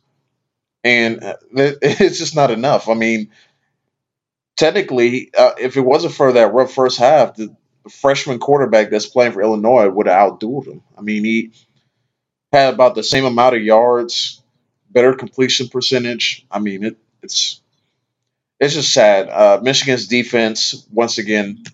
[0.85, 2.89] And uh, it's just not enough.
[2.89, 3.31] I mean,
[4.57, 7.55] technically, uh, if it wasn't for that rough first half, the
[7.91, 10.83] freshman quarterback that's playing for Illinois would have outdueled him.
[10.97, 11.53] I mean, he
[12.53, 14.43] had about the same amount of yards,
[14.91, 16.47] better completion percentage.
[16.51, 17.61] I mean, it, it's
[18.61, 19.29] it's just sad.
[19.29, 21.65] Uh, Michigan's defense, once again,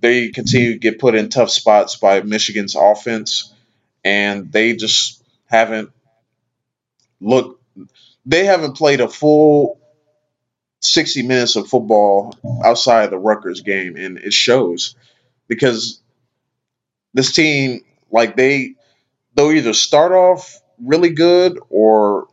[0.00, 3.52] they continue to get put in tough spots by Michigan's offense,
[4.08, 5.90] and they just haven't
[7.20, 7.62] looked.
[8.24, 9.78] They haven't played a full
[10.80, 14.94] 60 minutes of football outside of the Rutgers game, and it shows
[15.46, 16.00] because
[17.12, 18.74] this team, like they,
[19.34, 22.28] they'll either start off really good or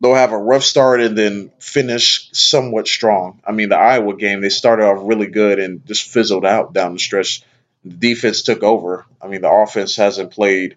[0.00, 3.40] they'll have a rough start and then finish somewhat strong.
[3.46, 6.94] I mean, the Iowa game, they started off really good and just fizzled out down
[6.94, 7.44] the stretch.
[7.84, 9.06] The defense took over.
[9.20, 10.76] I mean, the offense hasn't played,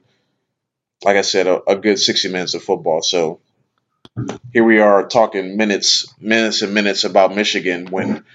[1.05, 3.03] like I said, a, a good 60 minutes of football.
[3.03, 3.39] So
[4.51, 8.25] here we are talking minutes, minutes and minutes about Michigan when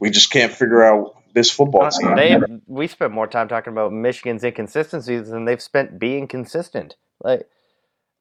[0.00, 2.16] we just can't figure out this football team.
[2.16, 6.96] They we spent more time talking about Michigan's inconsistencies than they've spent being consistent.
[7.22, 7.48] Like,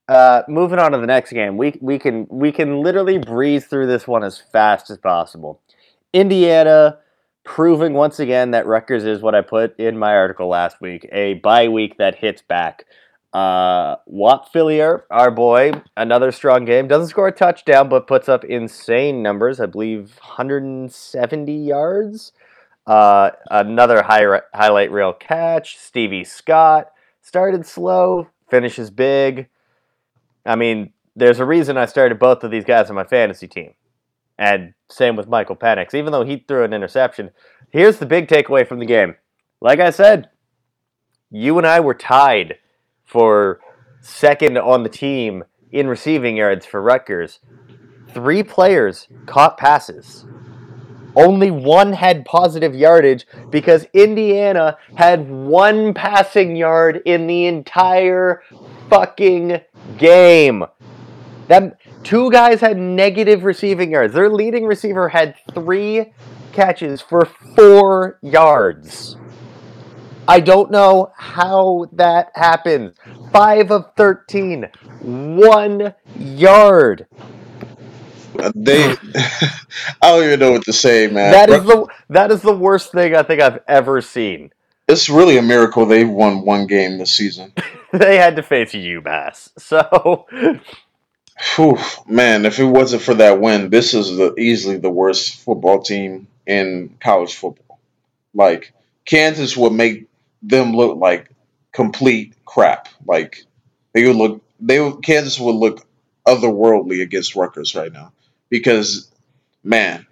[0.07, 3.87] uh, moving on to the next game, we we can we can literally breeze through
[3.87, 5.61] this one as fast as possible.
[6.13, 6.99] Indiana
[7.43, 11.35] proving once again that Rutgers is what I put in my article last week, a
[11.35, 12.85] bye week that hits back.
[13.35, 16.87] Uh, Whop Philyor, our boy, another strong game.
[16.87, 19.59] Doesn't score a touchdown, but puts up insane numbers.
[19.59, 22.31] I believe 170 yards.
[22.87, 25.77] Uh, another high, highlight reel catch.
[25.77, 29.49] Stevie Scott started slow, finishes big.
[30.45, 33.73] I mean, there's a reason I started both of these guys on my fantasy team.
[34.39, 37.31] And same with Michael Penix, even though he threw an interception.
[37.69, 39.15] Here's the big takeaway from the game.
[39.59, 40.29] Like I said,
[41.29, 42.59] you and I were tied
[43.05, 43.59] for
[44.01, 47.39] second on the team in receiving yards for Rutgers.
[48.13, 50.25] Three players caught passes.
[51.15, 58.41] Only one had positive yardage because Indiana had one passing yard in the entire
[58.89, 59.61] fucking
[59.97, 60.65] game.
[61.47, 64.13] That two guys had negative receiving yards.
[64.13, 66.13] Their leading receiver had three
[66.51, 69.17] catches for four yards.
[70.27, 72.93] I don't know how that happened.
[73.31, 74.69] Five of 13,
[75.01, 77.07] one yard.
[78.55, 78.83] They,
[79.15, 79.61] I
[80.01, 81.31] don't even know what to say, man.
[81.31, 84.51] That is the that is the worst thing I think I've ever seen.
[84.87, 87.53] it's really a miracle they won one game this season.
[87.93, 90.25] They had to face UMass, so
[91.55, 95.81] Whew, man, if it wasn't for that win, this is the easily the worst football
[95.81, 97.79] team in college football.
[98.33, 98.73] Like
[99.05, 100.07] Kansas would make
[100.47, 101.29] them look like
[101.71, 102.87] complete crap.
[103.05, 103.43] Like
[103.93, 105.85] they would look, they would, Kansas would look
[106.27, 108.11] otherworldly against Rutgers right now
[108.49, 109.11] because
[109.63, 110.05] man,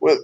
[0.00, 0.18] well,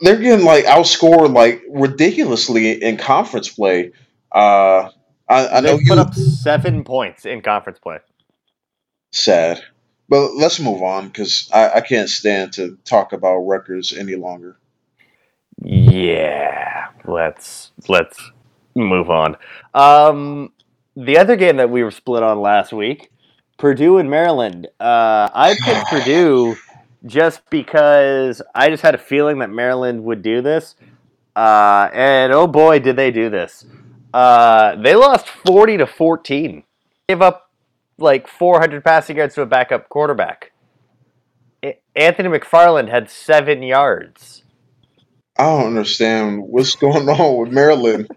[0.00, 3.92] they're getting like outscored like ridiculously in conference play.
[4.32, 4.90] Uh,
[5.28, 7.98] I, I know they you put up seven points in conference play.
[9.12, 9.62] sad,
[10.08, 14.56] but let's move on because I, I can't stand to talk about Rutgers any longer.
[15.62, 18.32] Yeah, let's let's
[18.74, 19.36] move on.
[19.74, 20.52] Um,
[20.96, 23.10] the other game that we were split on last week,
[23.58, 24.68] Purdue and Maryland.
[24.78, 26.56] Uh, I picked Purdue
[27.06, 30.76] just because I just had a feeling that Maryland would do this,
[31.36, 33.64] uh, and oh boy, did they do this!
[34.12, 36.64] Uh, they lost forty to fourteen.
[37.08, 37.50] Gave up
[37.98, 40.52] like four hundred passing yards to a backup quarterback.
[41.94, 44.44] Anthony McFarland had seven yards.
[45.40, 48.10] I don't understand what's going on with Maryland.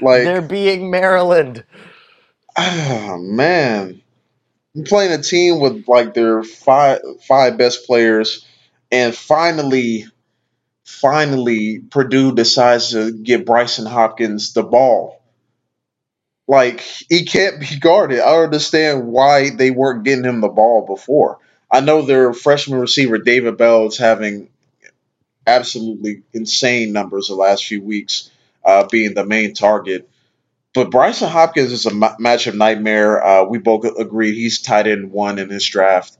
[0.00, 1.62] Like, They're being Maryland.
[2.56, 4.02] ah, man,
[4.74, 8.44] I'm playing a team with like their five five best players,
[8.90, 10.06] and finally,
[10.84, 15.22] finally, Purdue decides to give Brycen Hopkins the ball.
[16.48, 18.18] Like he can't be guarded.
[18.18, 21.38] I don't understand why they weren't getting him the ball before.
[21.70, 24.48] I know their freshman receiver David Bell is having
[25.46, 28.30] absolutely insane numbers the last few weeks,
[28.64, 30.08] uh, being the main target.
[30.74, 33.24] But Brycen Hopkins is a ma- matchup nightmare.
[33.24, 36.16] Uh, we both agreed he's tight end one in his draft.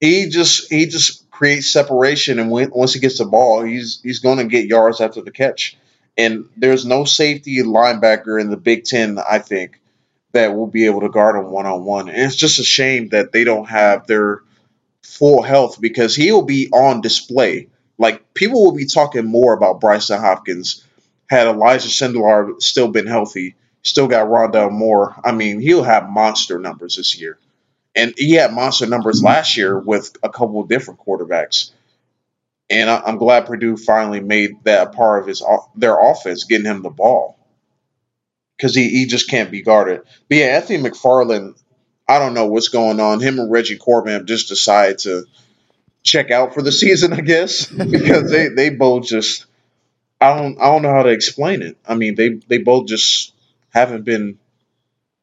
[0.00, 4.18] He just he just creates separation, and when, once he gets the ball, he's he's
[4.20, 5.76] going to get yards after the catch.
[6.16, 9.80] And there's no safety linebacker in the Big Ten, I think,
[10.32, 12.08] that will be able to guard him one on one.
[12.08, 14.40] And it's just a shame that they don't have their
[15.02, 17.68] full health because he'll be on display.
[17.98, 20.84] Like people will be talking more about Brycen Hopkins
[21.28, 25.14] had Elijah Sindelar still been healthy, still got Rondale Moore.
[25.24, 27.38] I mean, he'll have monster numbers this year,
[27.94, 31.72] and he had monster numbers last year with a couple of different quarterbacks.
[32.70, 35.42] And I, I'm glad Purdue finally made that a part of his
[35.74, 37.38] their offense, getting him the ball
[38.56, 40.02] because he, he just can't be guarded.
[40.28, 41.60] But yeah, Anthony McFarland,
[42.08, 43.20] I don't know what's going on.
[43.20, 45.24] Him and Reggie Corbin have just decided to
[46.02, 49.46] check out for the season, I guess, because they, they both just
[50.20, 51.76] I don't I don't know how to explain it.
[51.86, 53.32] I mean, they they both just
[53.70, 54.38] haven't been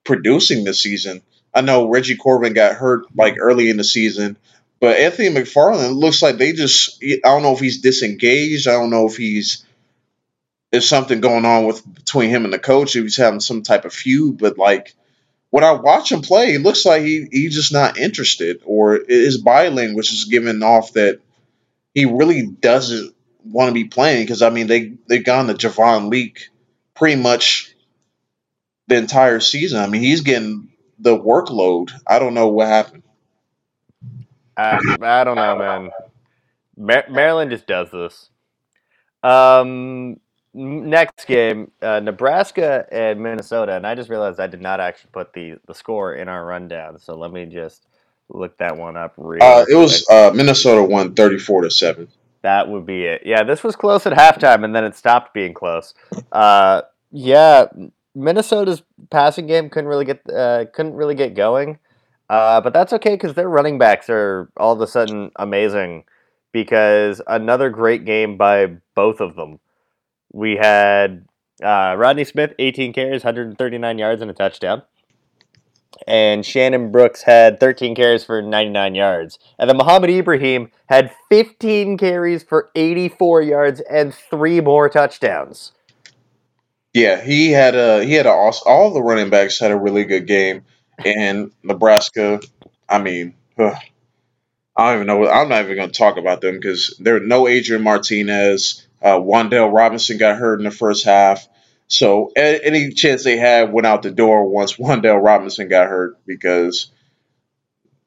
[0.03, 1.21] producing this season.
[1.53, 4.37] I know Reggie Corbin got hurt like early in the season,
[4.79, 8.67] but Anthony McFarland looks like they just I don't know if he's disengaged.
[8.67, 9.65] I don't know if he's
[10.71, 12.95] there's something going on with between him and the coach.
[12.95, 14.93] If he's having some type of feud, but like
[15.55, 19.37] when I watch him play, it looks like he he's just not interested, or his
[19.37, 21.21] body language is giving off that
[21.93, 23.15] he really doesn't
[23.45, 24.23] want to be playing.
[24.23, 26.49] Because I mean, they they've gone to Javon Leake
[26.93, 27.73] pretty much
[28.87, 29.79] the entire season.
[29.79, 31.93] I mean, he's getting the workload.
[32.05, 33.03] I don't know what happened.
[34.57, 35.91] I, I don't know, man.
[36.75, 38.29] Mar- Maryland just does this.
[39.23, 40.19] Um,
[40.55, 45.33] next game, uh, Nebraska and Minnesota, and I just realized I did not actually put
[45.33, 46.97] the the score in our rundown.
[46.99, 47.85] So let me just
[48.29, 49.43] look that one up real.
[49.43, 52.07] Uh, it was uh, Minnesota won thirty four to seven.
[52.41, 53.23] That would be it.
[53.25, 55.93] Yeah, this was close at halftime, and then it stopped being close.
[56.31, 57.65] Uh, yeah,
[58.13, 61.79] Minnesota's passing game couldn't really get uh, couldn't really get going,
[62.29, 66.05] uh, but that's okay because their running backs are all of a sudden amazing.
[66.51, 69.59] Because another great game by both of them.
[70.35, 71.25] We had
[71.63, 74.81] uh, Rodney Smith, 18 carries, 139 yards, and a touchdown.
[76.05, 79.39] And Shannon Brooks had 13 carries for 99 yards.
[79.57, 85.71] And then Mohamed Ibrahim had 15 carries for 84 yards and three more touchdowns.
[86.93, 90.27] Yeah, he had a he had a all the running backs had a really good
[90.27, 90.65] game,
[91.03, 92.41] and Nebraska.
[92.89, 93.75] I mean, ugh,
[94.75, 95.29] I don't even know.
[95.29, 98.85] I'm not even going to talk about them because there are no Adrian Martinez.
[99.05, 101.47] Uh, Robinson got hurt in the first half,
[101.87, 106.17] so a- any chance they had went out the door once Wan'Dale Robinson got hurt
[106.25, 106.91] because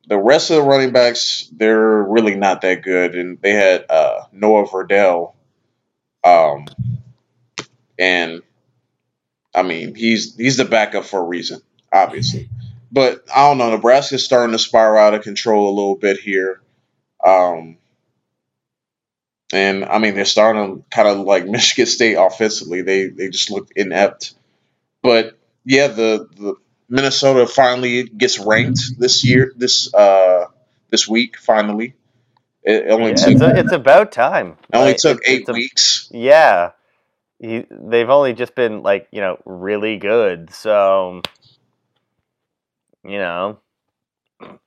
[0.08, 4.22] the rest of the running backs they're really not that good, and they had uh,
[4.32, 5.34] Noah Vedral,
[6.24, 6.66] um,
[7.98, 8.42] and
[9.54, 11.60] I mean, he's he's the backup for a reason,
[11.92, 12.48] obviously.
[12.90, 13.70] But I don't know.
[13.70, 16.60] Nebraska's starting to spiral out of control a little bit here.
[17.24, 17.76] Um,
[19.52, 22.82] and I mean, they're starting kind of like Michigan State offensively.
[22.82, 24.34] They they just look inept.
[25.02, 26.54] But yeah, the the
[26.88, 30.46] Minnesota finally gets ranked this year this uh
[30.90, 31.94] this week finally.
[32.62, 34.56] It only Yeah, took it's, a, it's about time.
[34.72, 36.08] it only Like, took it- eight it's a- weeks.
[36.12, 36.72] Yeah,
[37.38, 40.52] he, they've only just been like you know really good.
[40.52, 41.22] So
[43.04, 43.60] you know,
[44.40, 44.58] But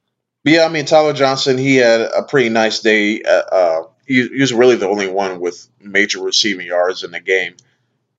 [0.45, 3.21] yeah, I mean Tyler Johnson, he had a pretty nice day.
[3.21, 7.19] Uh, uh, he, he was really the only one with major receiving yards in the
[7.19, 7.55] game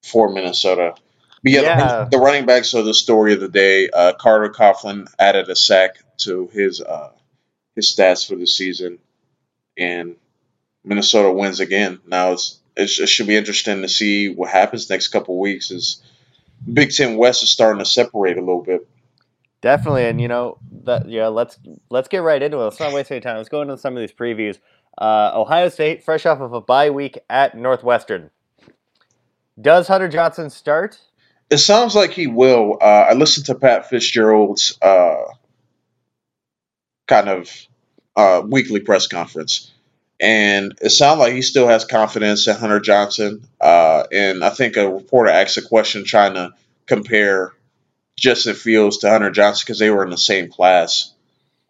[0.02, 0.94] for Minnesota.
[1.42, 1.96] But yeah, the Yeah.
[1.96, 3.88] run- The, running backs are the story of the day.
[3.90, 7.10] Uh, Carter Coughlin added a sack to his uh,
[7.74, 8.98] his stats for the season,
[9.76, 10.16] and
[10.84, 12.00] Minnesota wins again.
[12.06, 15.70] Now it's, it's it should be interesting to see what happens next couple weeks.
[15.70, 16.02] Is
[16.72, 18.86] Big Ten West is starting to separate a little bit.
[19.62, 21.28] definitely, and you know that yeah.
[21.28, 21.58] Let's
[21.90, 22.64] let's get right into it.
[22.64, 23.36] Let's not waste any time.
[23.38, 24.58] Let's go into some of these previews.
[24.98, 28.30] Uh, Ohio State, fresh off of a bye week at Northwestern.
[29.60, 30.98] Does Hunter Johnson start?
[31.50, 32.78] It sounds like he will.
[32.80, 35.24] Uh, I listened to Pat Fitzgerald's uh,
[37.06, 37.50] kind of
[38.16, 39.70] uh, weekly press conference,
[40.18, 43.46] and it sounds like he still has confidence in Hunter Johnson.
[43.60, 46.52] Uh, and I think a reporter asked a question trying to
[46.86, 47.52] compare
[48.16, 51.11] Justin Fields to Hunter Johnson because they were in the same class,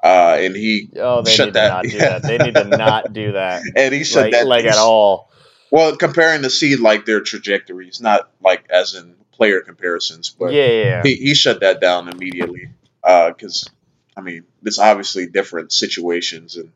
[0.02, 2.22] uh, and he Oh, they Shut need that- to not do that.
[2.22, 3.62] They need to not do that.
[3.76, 5.30] and he said like, that like at all.
[5.70, 10.66] Well, comparing to see like their trajectories, not like as in player comparisons, but yeah,
[10.66, 11.02] yeah, yeah.
[11.02, 12.68] he, he shut that down immediately
[13.02, 13.68] because
[14.16, 16.72] I mean it's obviously different situations and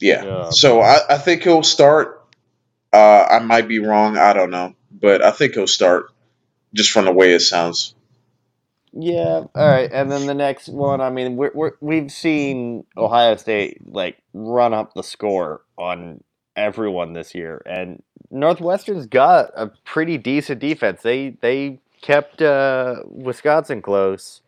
[0.00, 0.24] yeah.
[0.24, 0.50] Yeah.
[0.50, 2.18] So I, I think he'll start.
[2.92, 4.18] Uh, I might be wrong.
[4.18, 6.06] I don't know, but I think he'll start
[6.74, 7.94] just from the way it sounds.
[8.92, 9.44] Yeah.
[9.54, 9.90] All right.
[9.92, 11.00] And then the next one.
[11.00, 16.22] I mean, we're, we're we've seen Ohio State like run up the score on
[16.56, 21.00] everyone this year, and Northwestern's got a pretty decent defense.
[21.02, 24.42] They they kept uh, Wisconsin close.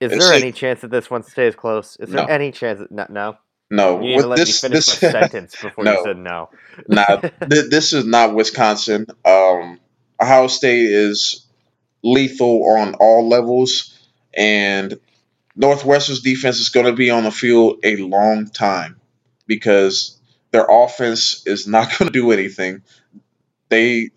[0.00, 1.96] Is It's there like- any chance that this one stays close?
[1.98, 2.32] Is there No.
[2.32, 3.06] any chance that no?
[3.10, 3.36] no?
[3.70, 6.50] No, You need to let this me finish this my sentence before you said no.
[6.88, 7.32] nah, th-
[7.70, 9.06] this is not Wisconsin.
[9.24, 9.80] Um,
[10.20, 11.43] Ohio State is
[12.04, 13.98] lethal on all levels,
[14.36, 15.00] and
[15.56, 19.00] Northwestern's defense is going to be on the field a long time
[19.46, 20.20] because
[20.52, 22.82] their offense is not going to do anything.
[23.68, 24.10] They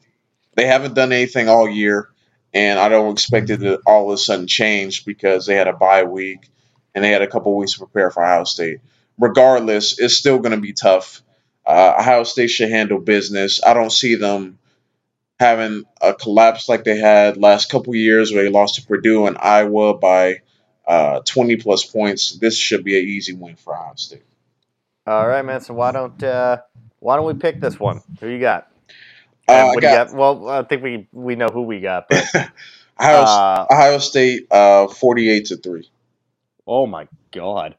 [0.55, 2.09] they haven't done anything all year,
[2.53, 5.73] and I don't expect it to all of a sudden change because they had a
[5.73, 6.49] bye week
[6.95, 8.79] and they had a couple weeks to prepare for Ohio State.
[9.19, 11.21] Regardless, it's still going to be tough.
[11.65, 13.63] Uh, Ohio State should handle business.
[13.63, 14.57] I don't see them
[15.39, 19.37] having a collapse like they had last couple years where they lost to Purdue and
[19.37, 20.41] Iowa by
[20.87, 22.31] uh, 20 plus points.
[22.31, 24.23] This should be an easy win for Ohio State.
[25.05, 25.61] All right, man.
[25.61, 26.57] So why don't uh,
[26.99, 28.01] why don't we pick this one?
[28.19, 28.71] Who you got?
[29.47, 30.17] Uh, I what do you got got?
[30.17, 32.09] Well, I think we we know who we got.
[32.09, 32.25] But,
[32.99, 35.89] Ohio, uh, Ohio State uh, 48 to 3.
[36.65, 37.75] oh my god.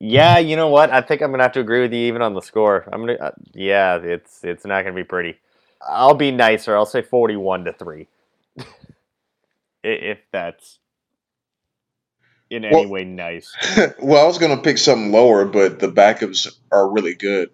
[0.00, 0.90] Yeah, you know what?
[0.90, 2.88] I think I'm gonna have to agree with you even on the score.
[2.92, 3.14] I'm gonna.
[3.14, 5.36] Uh, yeah, it's it's not gonna be pretty.
[5.88, 6.74] I'll be nicer.
[6.76, 8.08] I'll say 41 to three.
[9.86, 10.78] If that's
[12.48, 13.54] in any Well- way nice.
[14.00, 17.50] well, I was going to pick something lower, but the backups are really good.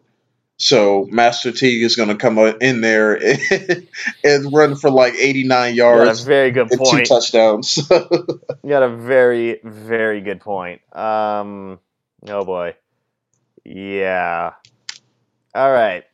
[0.58, 3.88] So Master Teague is going to come in there and,
[4.24, 7.06] and run for like 89 You got a yards very good and two point.
[7.08, 7.78] touchdowns.
[7.90, 10.82] You got a very, very good point.
[10.94, 11.80] Um,
[12.28, 12.76] oh boy,
[13.64, 14.52] yeah.
[15.54, 16.04] All right,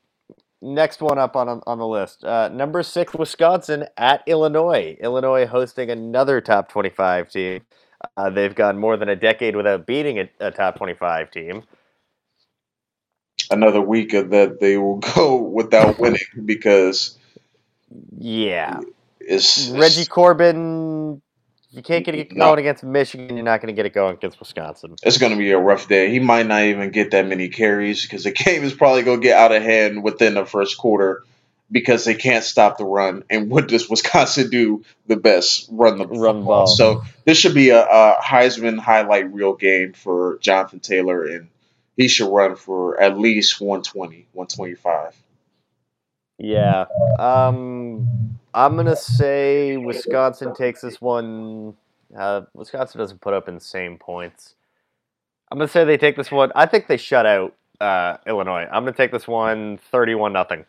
[0.62, 2.24] next one up on on the list.
[2.24, 4.96] Uh, number six, Wisconsin at Illinois.
[5.00, 7.62] Illinois hosting another top twenty-five team.
[8.16, 11.64] Uh, they've gone more than a decade without beating a, a top twenty-five team.
[13.50, 17.18] Another week of that they will go without winning because
[18.18, 18.82] Yeah,
[19.20, 21.22] it's, Reggie Corbin.
[21.76, 22.46] You can't get it No.
[22.46, 23.36] going against Michigan.
[23.36, 24.96] You're not going to get it going against Wisconsin.
[25.02, 26.10] it's going to be a rough day.
[26.10, 29.26] He might not even get that many carries because the game is probably going to
[29.26, 31.22] get out of hand within the first quarter
[31.70, 33.24] because they can't stop the run.
[33.28, 35.68] And what does Wisconsin do the best?
[35.70, 36.66] Run the Run ball.
[36.66, 41.48] So this should be a, a Heisman highlight reel game for Jonathan Taylor, and
[41.96, 45.14] he should run for at least 120, 125.
[46.38, 46.84] Yeah.
[47.18, 47.76] Um,
[48.57, 51.76] I'm gonna say Wisconsin takes this one.
[52.18, 54.57] Uh, Wisconsin doesn't put up insane points.
[55.52, 56.52] I'm gonna say they take this one.
[56.57, 58.64] I think they shut out uh, Illinois.
[58.72, 60.66] I'm gonna take this one 31 nothing.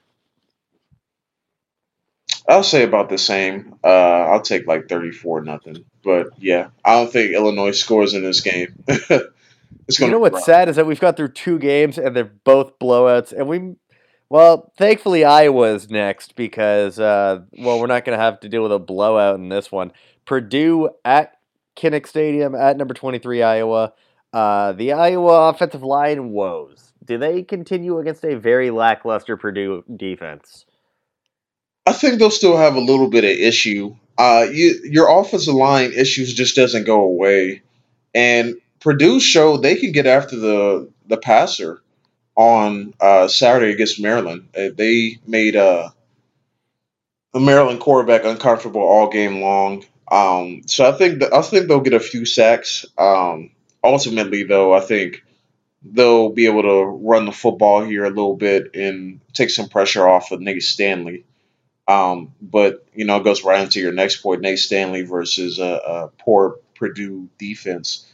[2.49, 3.75] I'll say about the same.
[3.83, 5.85] Uh, I'll take like 34 nothing.
[6.03, 8.75] But yeah, I don't think Illinois scores in this game.
[9.88, 10.45] It's You gonna know what's rough.
[10.45, 13.75] sad is that we've got through two games and they're both blowouts, and we,
[14.30, 18.71] well, thankfully Iowa's next because, uh, well, we're not going to have to deal with
[18.71, 19.91] a blowout in this one.
[20.25, 21.38] Purdue at
[21.75, 23.93] Kinnick Stadium at number twenty three Iowa.
[24.34, 26.91] Uh, the Iowa offensive line woes.
[27.05, 30.65] Do they continue against a very lackluster Purdue defense?
[31.86, 33.95] I think they'll still have a little bit of issue.
[34.17, 37.61] Uh, you, your offensive line issues just doesn't go away,
[38.13, 41.82] and Purdue showed they can get after the the passer
[42.38, 44.47] on uh, Saturday against Maryland.
[44.55, 45.89] Uh, they made uh,
[47.33, 49.83] a Maryland quarterback uncomfortable all game long.
[50.09, 52.85] Um, so I think th- I think they'll get a few sacks.
[52.97, 53.49] Um,
[53.83, 55.23] ultimately, though, I think
[55.81, 60.07] they'll be able to run the football here a little bit and take some pressure
[60.07, 61.25] off of Nate Stanley.
[61.88, 65.63] Um, but you know, it goes right into your next point: Nate Stanley versus a,
[65.63, 68.05] a poor Purdue defense.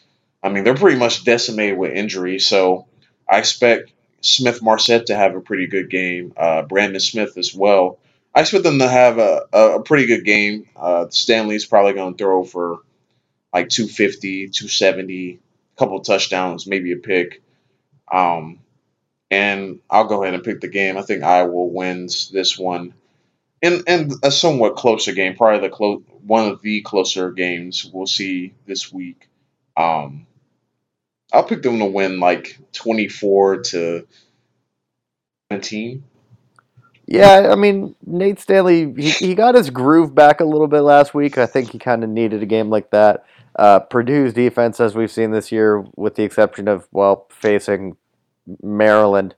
[0.42, 2.88] I mean, they're pretty much decimated with injuries, so
[3.30, 3.92] I expect
[4.24, 6.34] Smith-Marsette to have a pretty good game.
[6.36, 8.00] Uh, Brandon Smith as well.
[8.34, 10.68] I expect them to have a, a, pretty good game.
[10.76, 12.80] Uh, Stanley's probably going to throw for
[13.54, 17.44] like 250, 270, a couple touchdowns, maybe a pick.
[18.12, 18.60] Um,
[19.30, 20.98] and I'll go ahead and pick the game.
[20.98, 22.94] I think Iowa wins this one
[23.62, 28.08] And, in a somewhat closer game, probably the clo- one of the closer games we'll
[28.08, 29.28] see this week.
[29.76, 30.28] Um,
[31.34, 34.08] I'll pick them to win like twenty four to
[35.52, 36.04] seventeen.
[37.08, 41.14] Yeah, I mean Nate Stanley, he, he got his groove back a little bit last
[41.14, 41.38] week.
[41.38, 43.26] I think he kind of needed a game like that.
[43.56, 47.98] Uh, Purdue's defense, as we've seen this year, with the exception of well facing
[48.62, 49.36] Maryland,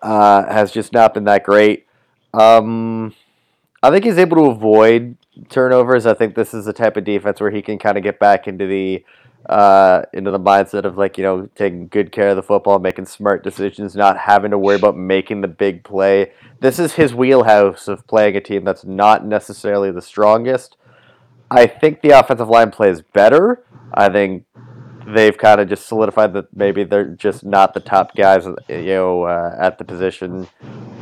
[0.00, 1.86] uh, has just not been that great.
[2.34, 3.14] Um,
[3.82, 5.16] I think he's able to avoid
[5.48, 6.06] turnovers.
[6.06, 8.48] I think this is the type of defense where he can kind of get back
[8.48, 9.04] into the
[9.46, 13.06] uh, into the mindset of like you know taking good care of the football, making
[13.06, 16.32] smart decisions, not having to worry about making the big play.
[16.60, 20.76] This is his wheelhouse of playing a team that's not necessarily the strongest.
[21.50, 23.64] I think the offensive line plays better.
[23.92, 24.44] I think
[25.06, 29.24] they've kind of just solidified that maybe they're just not the top guys, you know,
[29.24, 30.48] uh, at the position.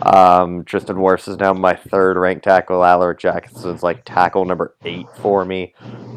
[0.03, 2.84] Um, Tristan Wirfs is now my third ranked tackle.
[2.84, 5.74] Alaric Jackson's like tackle number eight for me.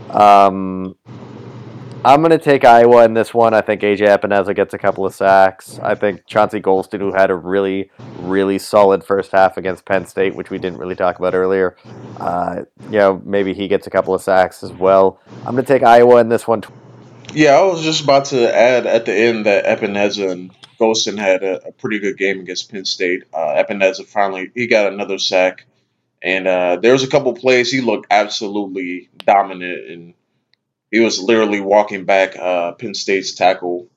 [0.10, 0.96] Um,
[2.06, 3.54] I'm going to take Iowa in this one.
[3.54, 5.80] I think AJ Epenesa gets a couple of sacks.
[5.80, 10.36] I think Chauncey Golston, who had a really, really solid first half against Penn State,
[10.36, 11.78] which we didn't really talk about earlier,
[12.20, 15.22] uh, you know, maybe he gets a couple of sacks as well.
[15.46, 16.64] I'm going to take Iowa in this one.
[17.34, 21.42] Yeah, I was just about to add at the end that Epenesa and Golston had
[21.42, 23.24] a, a pretty good game against Penn State.
[23.34, 25.66] Uh, Epenesa finally he got another sack,
[26.22, 30.14] and uh, there was a couple plays he looked absolutely dominant, and
[30.94, 33.88] he was literally walking back uh, Penn State's tackle,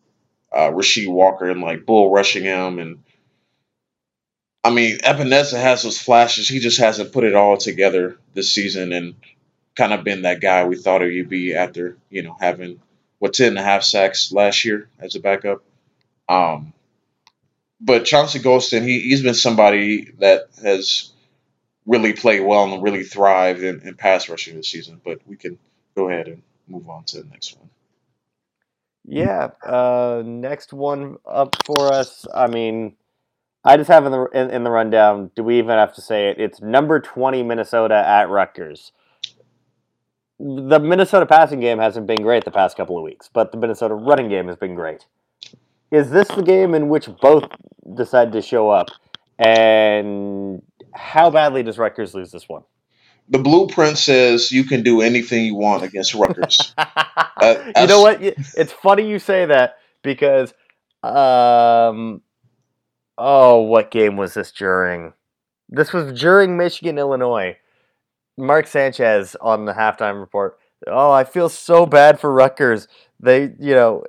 [0.50, 2.78] uh, Rasheed Walker, and like bull rushing him.
[2.78, 3.04] And
[4.64, 6.48] I mean, Epenesa has those flashes.
[6.48, 9.14] He just hasn't put it all together this season, and
[9.76, 12.80] kind of been that guy we thought he'd be after you know having
[13.18, 15.62] what ten and a half sacks last year as a backup.
[16.30, 16.72] Um,
[17.78, 21.12] but Chauncey Golston, he he's been somebody that has
[21.84, 24.98] really played well and really thrived in, in pass rushing this season.
[25.04, 25.58] But we can
[25.94, 27.68] go ahead and move on to the next one.
[29.04, 29.50] Yeah.
[29.64, 32.26] Uh, next one up for us.
[32.34, 32.96] I mean,
[33.64, 35.30] I just have in the in, in the rundown.
[35.34, 36.38] Do we even have to say it?
[36.38, 38.92] It's number twenty Minnesota at Rutgers.
[40.38, 43.94] The Minnesota passing game hasn't been great the past couple of weeks, but the Minnesota
[43.94, 45.06] running game has been great.
[45.90, 47.44] Is this the game in which both
[47.94, 48.88] decide to show up?
[49.38, 50.62] And
[50.94, 52.64] how badly does Rutgers lose this one?
[53.28, 56.74] The blueprint says you can do anything you want against Rutgers.
[57.42, 58.22] you know what?
[58.22, 60.54] It's funny you say that because,
[61.02, 62.22] um,
[63.18, 65.12] oh, what game was this during?
[65.68, 67.56] This was during Michigan Illinois.
[68.38, 70.58] Mark Sanchez on the halftime report.
[70.86, 72.86] Oh, I feel so bad for Rutgers.
[73.18, 74.04] They, you know,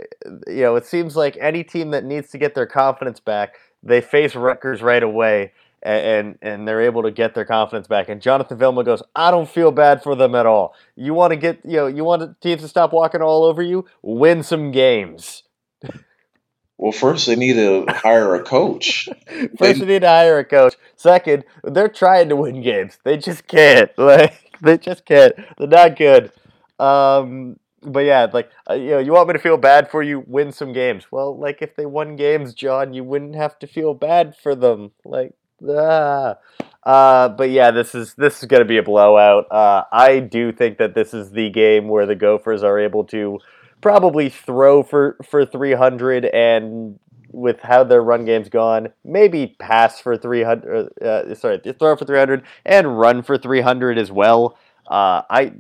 [0.48, 4.02] you know, it seems like any team that needs to get their confidence back, they
[4.02, 5.54] face Rutgers right away,
[5.88, 8.10] and and, and they're able to get their confidence back.
[8.10, 10.76] And Jonathan Vilma goes, I don't feel bad for them at all.
[10.96, 13.86] You want to get, you know, you want teams to stop walking all over you.
[14.02, 15.44] Win some games.
[16.78, 19.08] well, first they need to hire a coach.
[19.58, 20.76] First, they need to hire a coach.
[20.96, 23.00] Second, they're trying to win games.
[23.04, 23.92] They just can't.
[23.98, 25.34] Like they just can't.
[25.58, 26.32] They're not good.
[26.80, 30.24] Um, but yeah, like uh, you know, you want me to feel bad for you?
[30.28, 31.06] Win some games.
[31.12, 34.92] Well, like if they won games, John, you wouldn't have to feel bad for them.
[35.06, 35.34] Like
[35.68, 36.38] ah.
[36.84, 39.52] Uh, but yeah, this is this is going to be a blowout.
[39.52, 43.40] Uh, I do think that this is the game where the Gophers are able to
[43.82, 46.98] probably throw for for 300 and
[47.32, 52.44] with how their run game's gone, maybe pass for 300 uh, sorry, throw for 300
[52.66, 54.58] and run for 300 as well.
[54.88, 55.54] Uh, I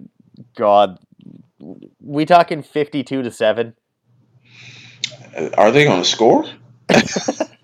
[0.55, 0.97] god
[1.99, 3.73] we talking 52 to 7?
[5.57, 6.45] Are they going to score?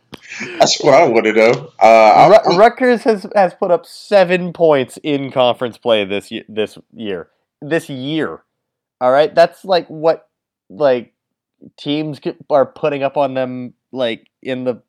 [0.60, 1.72] That's what I want to know.
[1.80, 6.78] Uh, Ru- Rutgers has has put up 7 points in conference play this ye- this
[6.94, 7.30] year.
[7.62, 8.44] This year.
[9.02, 9.34] All right?
[9.34, 10.28] That's like what
[10.70, 11.14] like
[11.78, 14.82] teams get- are putting up on them like in the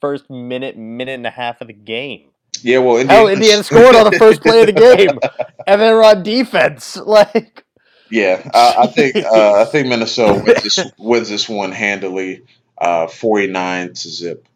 [0.00, 2.28] first minute minute and a half of the game.
[2.62, 5.18] yeah, well, Hell, Indiana scored on the first play of the game,
[5.66, 6.96] and then we're on defense.
[7.06, 7.64] Like,
[8.10, 12.42] Yeah, I, I think uh, I think Minnesota wins this, wins this one handily,
[12.82, 14.46] uh, forty nine to zip.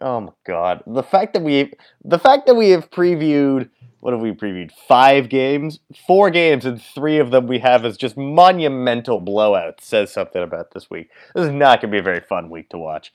[0.00, 1.72] oh my god, the fact that we
[2.04, 3.68] the fact that we have previewed
[4.04, 7.96] what have we previewed five games, four games, and three of them we have as
[7.96, 11.08] just monumental blowouts says something about this week.
[11.34, 13.14] This is not going to be a very fun week to watch.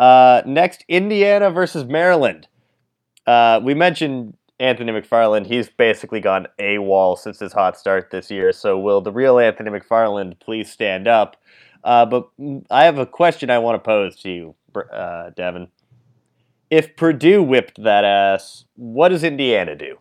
[0.00, 2.48] Uh, next, Indiana versus Maryland.
[3.24, 5.46] Uh, we mentioned Anthony McFarland.
[5.46, 8.52] He's basically gone AWOL since his hot start this year.
[8.52, 11.36] So, will the real Anthony McFarland please stand up?
[11.84, 12.28] Uh, but
[12.70, 14.54] I have a question I want to pose to you,
[14.92, 15.68] uh, Devin.
[16.70, 19.98] If Purdue whipped that ass, what does Indiana do?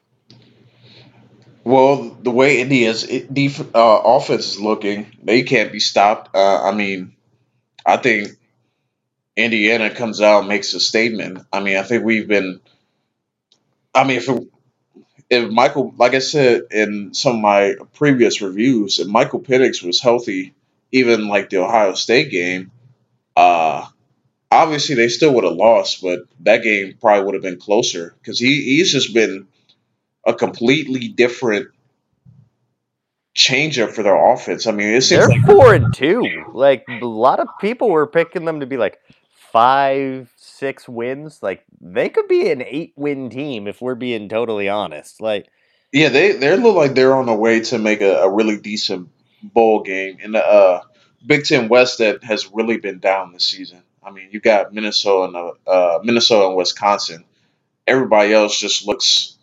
[1.63, 6.35] Well, the way India's it- def- uh, offense is looking, they can't be stopped.
[6.35, 7.13] Uh, I mean,
[7.85, 8.29] I think
[9.35, 11.39] Indiana comes out and makes a statement.
[11.51, 12.61] I mean, I think we've been.
[13.93, 14.43] I mean, if it,
[15.29, 19.99] if Michael, like I said in some of my previous reviews, if Michael Penix was
[19.99, 20.53] healthy,
[20.95, 22.71] even like the Ohio State game,
[23.35, 23.85] uh,
[24.49, 28.39] obviously they still would have lost, but that game probably would have been closer because
[28.39, 29.47] he he's just been
[30.25, 31.67] a completely different
[33.33, 34.65] changer for their offense.
[34.67, 36.45] I mean, it seems They're like four and two.
[36.53, 38.99] Like a lot of people were picking them to be like
[39.51, 41.43] five, six wins.
[41.43, 45.21] Like they could be an eight-win team if we're being totally honest.
[45.21, 45.47] Like
[45.91, 49.09] yeah, they they look like they're on the way to make a, a really decent
[49.43, 50.81] bowl game in the uh,
[51.25, 53.81] Big Ten West that has really been down this season.
[54.03, 55.35] I mean, you got Minnesota and
[55.67, 57.23] uh, uh, Minnesota and Wisconsin.
[57.87, 59.35] Everybody else just looks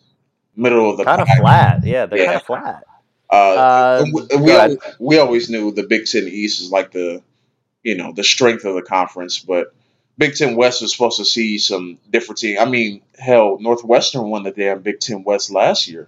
[0.55, 1.85] middle of the kind of flat.
[1.85, 2.25] Yeah, they're Yeah.
[2.25, 2.83] kind of flat.
[3.29, 4.71] Uh, Uh, we, we, ahead.
[4.71, 7.21] al- we always knew the Big Ten East is like the,
[7.81, 9.73] you know, the strength of the conference, but
[10.17, 12.59] Big Ten West was supposed to see some different team.
[12.59, 16.07] I mean, hell, Northwestern won the damn Big Ten West last year,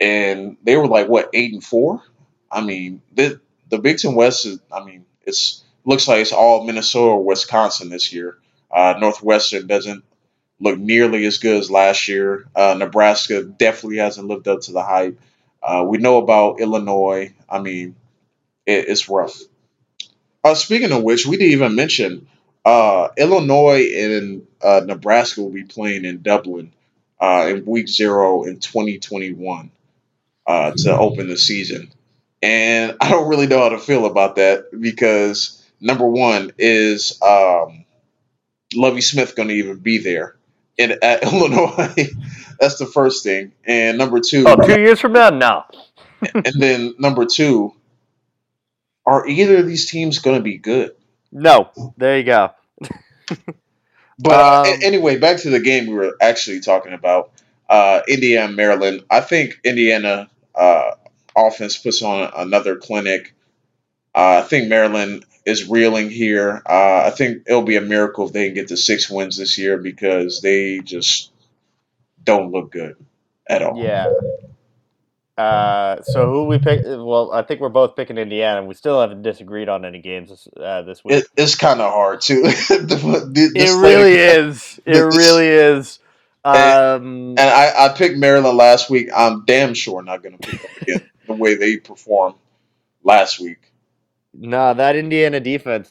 [0.00, 2.02] and they were like what eight and four.
[2.50, 4.60] I mean, the the Big Ten West is.
[4.72, 8.38] I mean, it's looks like it's all Minnesota or Wisconsin this year.
[8.70, 10.04] Uh, Northwestern doesn't
[10.60, 12.46] look nearly as good as last year.
[12.54, 15.20] Uh, Nebraska definitely hasn't lived up to the hype.
[15.62, 17.34] Uh, we know about Illinois.
[17.48, 17.96] I mean,
[18.66, 19.38] it, it's rough.
[20.44, 22.28] Uh, speaking of which, we didn't even mention
[22.64, 26.72] uh, Illinois and uh, Nebraska will be playing in Dublin
[27.20, 29.70] in week zero in 2021
[30.46, 31.90] uh, to open the season.
[32.46, 37.84] And I don't really know how to feel about that because number one is um,
[38.72, 40.36] Lovie Smith going to even be there
[40.78, 42.08] in at Illinois.
[42.60, 43.50] That's the first thing.
[43.64, 45.64] And number two, Oh, two years from now, no.
[46.34, 47.72] and then number two,
[49.04, 50.92] are either of these teams going to be good?
[51.32, 51.70] No.
[51.96, 52.50] There you go.
[54.18, 57.32] But uh, Um, a- anyway, back to the game we were actually talking about.
[57.68, 59.04] Uh, Indiana, Maryland.
[59.10, 60.92] I think Indiana uh,
[61.36, 63.34] offense puts on another clinic.
[64.14, 66.62] Uh, I think Maryland is reeling here.
[66.68, 69.58] Uh, I think it'll be a miracle if they can get to six wins this
[69.58, 71.30] year because they just
[72.24, 72.96] don't look good
[73.48, 73.76] at all.
[73.82, 74.06] Yeah.
[75.36, 76.80] Uh, so who we pick?
[76.84, 78.64] Well, I think we're both picking Indiana.
[78.64, 81.16] We still haven't disagreed on any games this, uh, this week.
[81.16, 82.42] It, it's kind of hard too.
[82.68, 84.80] The- It thing- really is.
[84.86, 85.98] It this- really is.
[86.42, 89.08] Um, And I, I picked Maryland last week.
[89.14, 91.05] I'm damn sure not going to pick them again
[91.38, 92.36] way they performed
[93.04, 93.72] last week.
[94.34, 95.90] no, that Indiana defense,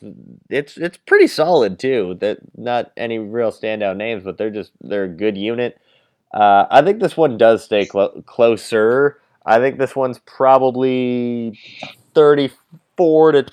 [0.49, 2.17] it's it's pretty solid too.
[2.21, 5.79] That not any real standout names, but they're just they're a good unit.
[6.33, 9.19] Uh, I think this one does stay clo- closer.
[9.45, 11.59] I think this one's probably
[12.15, 13.45] thirty-four to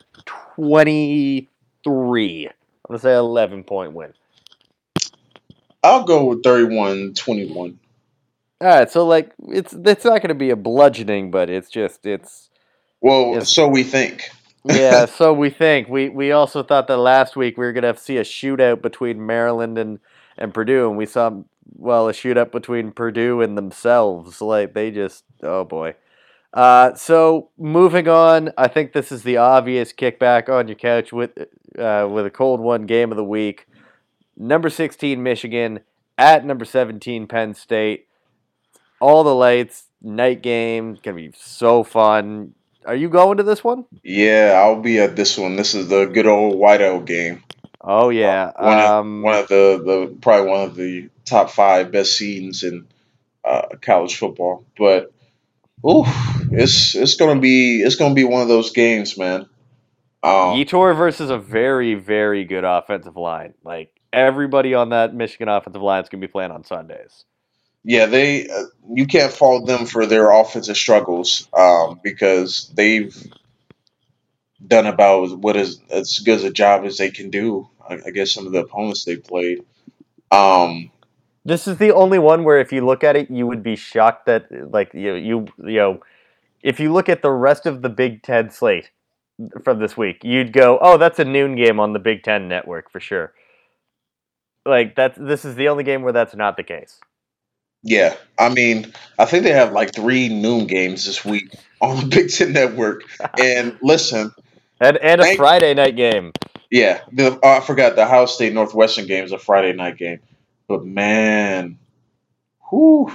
[0.56, 2.46] twenty-three.
[2.48, 2.52] I'm
[2.88, 4.14] gonna say eleven point win.
[5.82, 7.78] I'll go with 31 21.
[8.62, 12.48] All right, so like it's it's not gonna be a bludgeoning, but it's just it's
[13.00, 13.48] Well, Yes.
[13.48, 14.30] so we think.
[14.64, 15.88] yeah, so we think.
[15.88, 19.78] We we also thought that last week we were gonna see a shootout between Maryland
[19.78, 19.98] and
[20.38, 21.32] and Purdue, and we saw
[21.76, 24.40] well a shootout between Purdue and themselves.
[24.40, 25.96] Like they just oh boy.
[26.54, 31.30] Uh, so moving on, I think this is the obvious kickback on your couch with
[31.76, 33.66] uh, with a cold one game of the week.
[34.36, 35.80] Number sixteen Michigan
[36.16, 38.06] at number seventeen Penn State.
[39.02, 42.54] All the lights, night game, gonna be so fun.
[42.86, 43.84] Are you going to this one?
[44.04, 45.56] Yeah, I'll be at this one.
[45.56, 47.42] This is the good old whiteout game.
[47.80, 48.52] Oh yeah.
[48.56, 52.62] One of, Um, one of the, the probably one of the top five best scenes
[52.62, 52.86] in
[53.44, 54.64] uh, college football.
[54.78, 55.12] But
[55.84, 56.04] ooh,
[56.52, 59.48] it's it's gonna be it's gonna be one of those games, man.
[60.22, 63.54] Um, Yetur versus a very, very good offensive line.
[63.64, 67.24] Like everybody on that Michigan offensive line is gonna be playing on Sundays.
[67.84, 68.64] Yeah, they uh,
[68.94, 73.16] you can't fault them for their offensive struggles um, because they've
[74.64, 77.68] done about what is as good as a job as they can do.
[77.88, 79.64] I, I guess some of the opponents they played.
[80.30, 80.90] Um,
[81.44, 84.26] This is the only one where if you look at it, you would be shocked
[84.26, 86.00] that like you you you know,
[86.62, 88.90] if you look at the rest of the Big Ten slate
[89.64, 92.90] from this week, you'd go, oh, that's a noon game on the Big Ten network
[92.92, 93.32] for sure.
[94.64, 97.00] Like that's this is the only game where that's not the case.
[97.82, 102.06] Yeah, I mean, I think they have like three noon games this week on the
[102.16, 103.02] Big Ten Network.
[103.38, 104.32] And listen,
[104.80, 106.32] And and a Thank- Friday night game.
[106.70, 110.20] yeah, the, oh, I forgot the Ohio State Northwestern game is a Friday night game.
[110.68, 111.78] But man,
[112.70, 113.10] whew,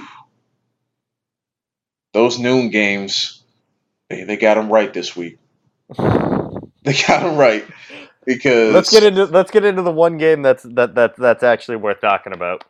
[2.12, 3.42] those noon games,
[4.08, 5.38] they, they got them right this week.
[6.84, 7.66] They got them right
[8.24, 11.76] because Let's get into let's get into the one game that's that that that's actually
[11.76, 12.64] worth talking about.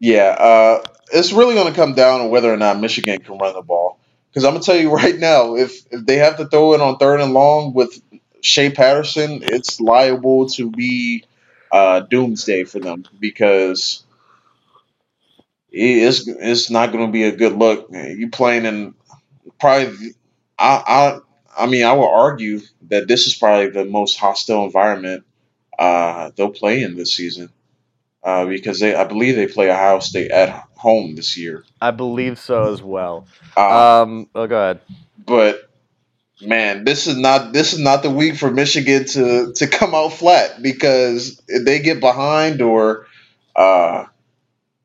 [0.00, 0.82] Yeah, uh,
[1.12, 3.98] it's really going to come down to whether or not Michigan can run the ball.
[4.30, 6.98] Because I'm gonna tell you right now, if if they have to throw it on
[6.98, 8.00] third and long with
[8.42, 11.24] Shea Patterson, it's liable to be
[11.72, 14.04] uh, doomsday for them because
[15.70, 17.88] it's it's not going to be a good look.
[17.92, 18.94] You playing in
[19.60, 20.14] probably,
[20.58, 21.20] I
[21.56, 25.24] I I mean, I would argue that this is probably the most hostile environment
[25.78, 27.50] uh, they'll play in this season
[28.22, 31.64] uh, because they I believe they play Ohio State at home this year.
[31.80, 33.26] I believe so as well.
[33.56, 34.80] Uh, Um, oh, go ahead.
[35.24, 35.68] but
[36.42, 40.12] man, this is not this is not the week for Michigan to to come out
[40.12, 43.06] flat because if they get behind or
[43.56, 44.04] uh,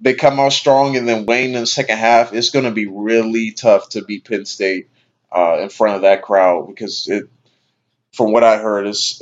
[0.02, 2.86] they come out strong and then wane in the second half, it's going to be
[2.88, 4.90] really tough to beat Penn State
[5.32, 7.30] uh, in front of that crowd because it,
[8.14, 9.22] from what I heard, is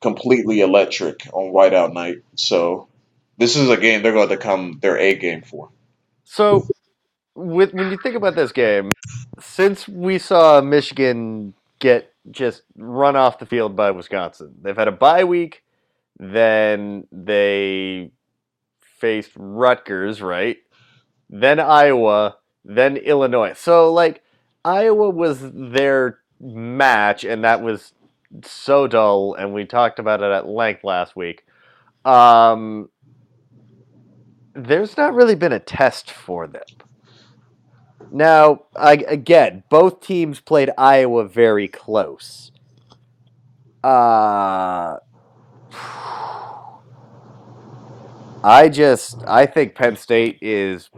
[0.00, 2.22] completely electric on Whiteout night.
[2.36, 2.88] So
[3.38, 5.70] this is a game they're going to come their A game for.
[6.24, 6.66] So,
[7.34, 8.92] with when you think about this game,
[9.40, 14.92] since we saw Michigan get just run off the field by Wisconsin, they've had a
[14.92, 15.62] bye week.
[16.18, 18.12] Then they
[18.80, 20.58] faced Rutgers, right?
[21.28, 23.54] Then Iowa, then Illinois.
[23.54, 24.22] So, like,
[24.64, 27.92] Iowa was their match, and that was
[28.44, 29.34] so dull.
[29.34, 31.44] And we talked about it at length last week.
[32.04, 32.88] Um,
[34.54, 36.62] there's not really been a test for them.
[38.10, 42.52] Now, I, again, both teams played Iowa very close.
[43.82, 44.98] Uh,
[48.42, 50.90] I just I think Penn State is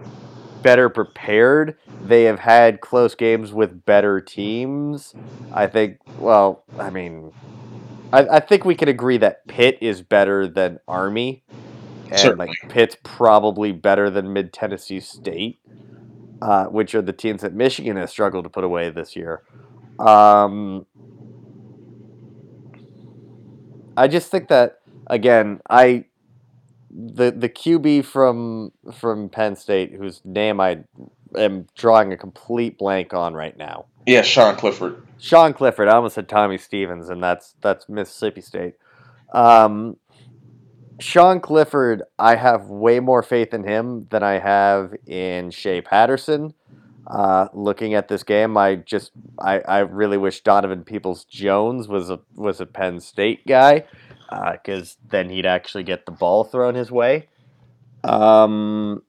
[0.62, 1.78] better prepared.
[2.04, 5.14] They have had close games with better teams.
[5.52, 5.98] I think.
[6.18, 7.32] Well, I mean,
[8.12, 11.44] I, I think we can agree that Pitt is better than Army,
[12.11, 12.46] and Certainly.
[12.46, 15.61] like Pitt's probably better than Mid Tennessee State,
[16.42, 19.42] uh, which are the teams that Michigan has struggled to put away this year.
[19.98, 20.86] Um,
[23.96, 24.78] I just think that
[25.09, 26.04] again, I
[26.90, 30.84] the the QB from from Penn State, whose name I
[31.36, 33.86] am drawing a complete blank on right now.
[34.07, 34.96] Yeah, Sean Clifford.
[35.18, 35.88] Sean Clifford.
[35.88, 38.74] I almost said Tommy Stevens, and that's that's Mississippi State.
[39.32, 39.96] Um,
[40.99, 46.55] Sean Clifford, I have way more faith in him than I have in Shea Patterson.
[47.07, 52.11] Uh, looking at this game, I just I, I really wish Donovan Peoples Jones was
[52.11, 53.84] a was a Penn State guy
[54.53, 57.28] because then he'd actually get the ball thrown his way.
[58.03, 59.03] Um,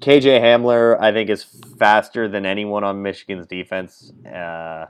[0.00, 1.44] KJ Hamler, I think, is
[1.78, 4.12] faster than anyone on Michigan's defense.
[4.26, 4.86] Uh,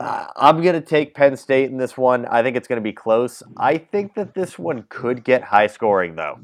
[0.00, 2.26] uh, I'm going to take Penn State in this one.
[2.26, 3.42] I think it's going to be close.
[3.56, 6.40] I think that this one could get high scoring, though.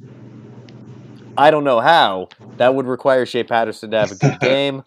[1.36, 2.28] I don't know how.
[2.59, 4.82] That would require Shea Patterson to have a good game.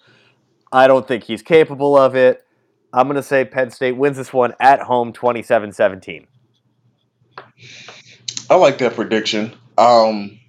[0.72, 2.46] I don't think he's capable of it.
[2.92, 6.28] I'm going to say Penn State wins this one at home 27 17.
[8.50, 9.54] I like that prediction.
[9.78, 10.40] Um,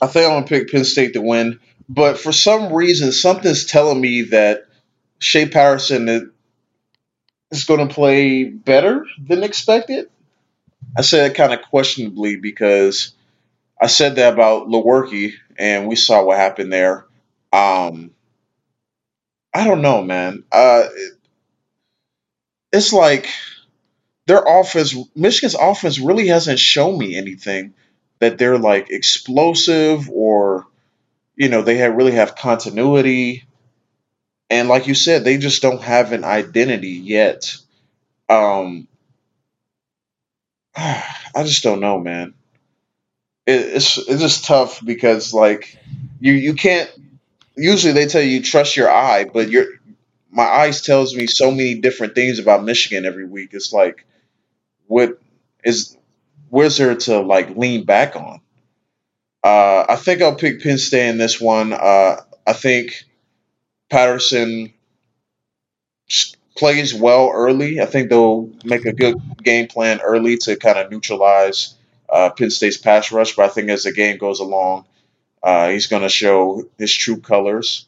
[0.00, 4.00] I think I'm gonna pick Penn State to win, but for some reason, something's telling
[4.00, 4.65] me that
[5.18, 6.08] Shea Patterson
[7.50, 10.10] is, going to play better than expected.
[10.96, 13.12] I said it kind of questionably because
[13.80, 17.06] I said that about Lewerke, and we saw what happened there.
[17.52, 18.10] Um,
[19.54, 20.44] I don't know, man.
[20.52, 20.84] Uh,
[22.72, 23.28] it's like
[24.26, 27.74] their offense, Michigan's offense, really hasn't shown me anything
[28.18, 30.66] that they're like explosive or
[31.36, 33.45] you know they have really have continuity.
[34.50, 37.56] And like you said, they just don't have an identity yet.
[38.28, 38.88] Um,
[40.76, 42.34] I just don't know, man.
[43.46, 45.78] It, it's it's just tough because like
[46.20, 46.90] you you can't.
[47.56, 49.66] Usually they tell you trust your eye, but your
[50.30, 53.50] my eyes tells me so many different things about Michigan every week.
[53.52, 54.06] It's like
[54.86, 55.20] what
[55.64, 55.96] is
[56.50, 58.40] where's there to like lean back on?
[59.44, 61.72] Uh, I think I'll pick Penn State in this one.
[61.72, 63.04] Uh, I think
[63.88, 64.72] Patterson
[66.56, 67.80] plays well early.
[67.80, 71.74] I think they'll make a good game plan early to kind of neutralize
[72.08, 73.36] uh, Penn State's pass rush.
[73.36, 74.86] But I think as the game goes along,
[75.42, 77.86] uh, he's going to show his true colors.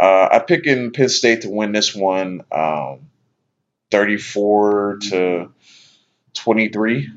[0.00, 3.00] Uh, I pick in Penn State to win this one, um,
[3.90, 5.52] 34 to
[6.34, 7.10] 23.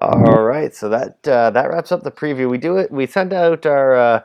[0.00, 2.50] All right, so that uh, that wraps up the preview.
[2.50, 2.92] We do it.
[2.92, 4.22] We sent out our uh,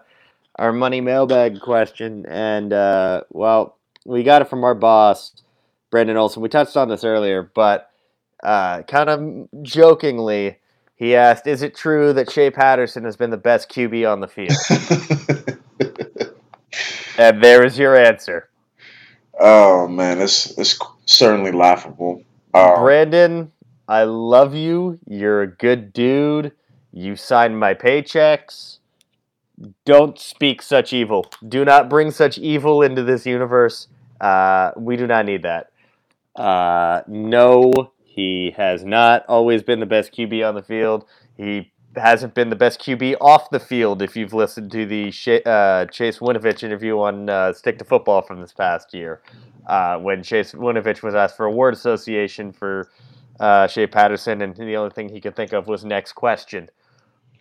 [0.61, 5.33] our money mailbag question, and uh, well, we got it from our boss,
[5.89, 6.43] Brandon Olson.
[6.43, 7.89] We touched on this earlier, but
[8.43, 10.59] uh, kind of jokingly,
[10.95, 14.27] he asked, "Is it true that Shea Patterson has been the best QB on the
[14.27, 14.51] field?"
[17.17, 18.47] and there is your answer,
[19.39, 22.23] oh man, it's it's certainly laughable.
[22.53, 23.51] Um, Brandon.
[23.87, 24.99] I love you.
[25.07, 26.51] You're a good dude.
[26.93, 28.77] You signed my paychecks.
[29.85, 31.31] Don't speak such evil.
[31.47, 33.87] Do not bring such evil into this universe.
[34.19, 35.71] Uh, we do not need that.
[36.35, 37.71] Uh, no,
[38.03, 41.05] he has not always been the best QB on the field.
[41.37, 44.01] He hasn't been the best QB off the field.
[44.01, 48.21] If you've listened to the Sh- uh, Chase Winovich interview on uh, Stick to Football
[48.21, 49.21] from this past year,
[49.67, 52.89] uh, when Chase Winovich was asked for a word association for
[53.39, 56.69] uh, Shea Patterson, and the only thing he could think of was next question.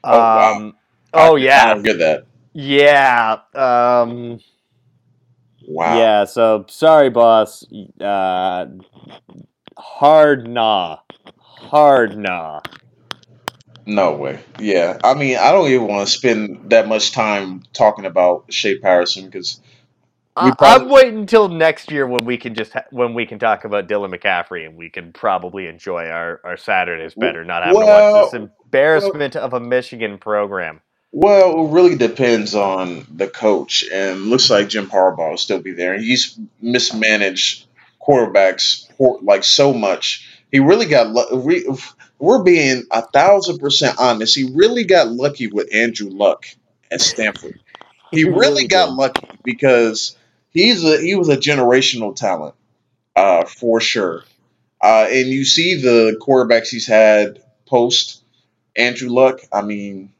[0.02, 0.56] Oh, wow.
[0.56, 0.76] Um,
[1.14, 2.26] oh I yeah, don't get that.
[2.52, 3.38] yeah.
[3.54, 4.40] Um,
[5.70, 5.96] Wow.
[5.98, 6.24] Yeah.
[6.24, 7.64] So sorry, boss.
[8.00, 8.66] Uh,
[9.78, 10.98] hard nah.
[11.38, 12.60] Hard nah.
[13.86, 14.40] No way.
[14.58, 14.98] Yeah.
[15.04, 19.26] I mean, I don't even want to spend that much time talking about Shea Patterson
[19.26, 19.60] because
[20.36, 23.38] I, probably- I'm waiting until next year when we can just ha- when we can
[23.38, 27.80] talk about Dylan McCaffrey and we can probably enjoy our, our Saturdays better, not having
[27.80, 30.80] to watch this embarrassment of a Michigan program.
[31.12, 35.72] Well, it really depends on the coach, and looks like Jim Harbaugh will still be
[35.72, 35.98] there.
[35.98, 37.66] He's mismanaged
[38.00, 38.88] quarterbacks
[39.22, 40.28] like so much.
[40.52, 41.12] He really got.
[42.18, 44.36] We're being a thousand percent honest.
[44.36, 46.46] He really got lucky with Andrew Luck
[46.90, 47.60] at Stanford.
[48.10, 50.16] He really got lucky because
[50.50, 52.54] he's a he was a generational talent,
[53.16, 54.24] uh, for sure.
[54.82, 58.22] Uh, and you see the quarterbacks he's had post
[58.76, 59.40] Andrew Luck.
[59.52, 60.12] I mean,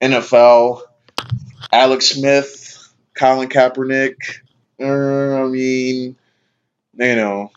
[0.00, 0.82] NFL,
[1.72, 4.16] Alex Smith, Colin Kaepernick.
[4.80, 6.16] Uh, I mean,
[6.94, 7.50] you know,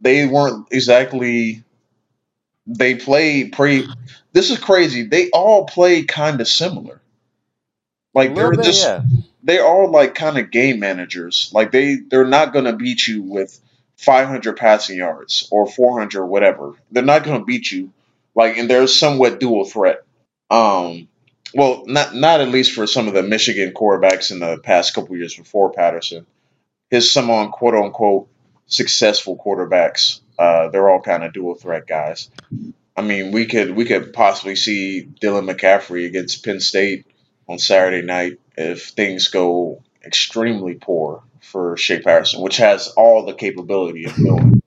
[0.00, 1.64] they weren't exactly.
[2.66, 3.88] They played pretty.
[4.32, 5.04] This is crazy.
[5.04, 7.00] They all played kind of similar.
[8.14, 9.02] Like they're bit, just yeah.
[9.42, 11.50] they are all like kind of game managers.
[11.54, 13.58] Like they they're not gonna beat you with
[13.96, 16.74] 500 passing yards or 400 or whatever.
[16.90, 17.92] They're not gonna beat you.
[18.34, 20.02] Like and they're somewhat dual threat.
[20.50, 21.08] Um,
[21.54, 25.16] well, not not at least for some of the Michigan quarterbacks in the past couple
[25.16, 26.26] years before Patterson.
[26.90, 28.28] His some on quote unquote
[28.66, 30.20] successful quarterbacks.
[30.38, 32.30] Uh, they're all kind of dual threat guys.
[32.96, 37.06] I mean, we could we could possibly see Dylan McCaffrey against Penn State
[37.48, 43.34] on Saturday night if things go extremely poor for Shea Patterson, which has all the
[43.34, 44.62] capability of doing.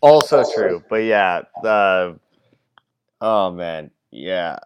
[0.00, 1.42] Also true, but yeah.
[1.62, 2.18] The
[3.20, 4.58] oh man, yeah.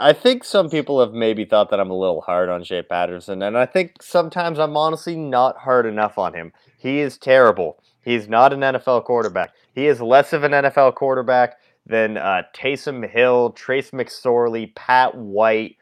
[0.00, 3.42] I think some people have maybe thought that I'm a little hard on Shea Patterson,
[3.42, 6.52] and I think sometimes I'm honestly not hard enough on him.
[6.78, 7.82] He is terrible.
[8.02, 9.52] He's not an NFL quarterback.
[9.74, 15.76] He is less of an NFL quarterback than uh, Taysom Hill, Trace McSorley, Pat White.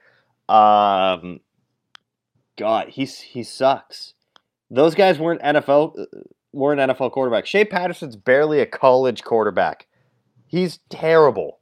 [0.49, 1.41] Um,
[2.57, 4.14] God, he's he sucks.
[4.71, 6.05] Those guys weren't NFL uh,
[6.53, 7.47] weren't NFL quarterbacks.
[7.47, 9.87] Shea Patterson's barely a college quarterback.
[10.47, 11.61] He's terrible.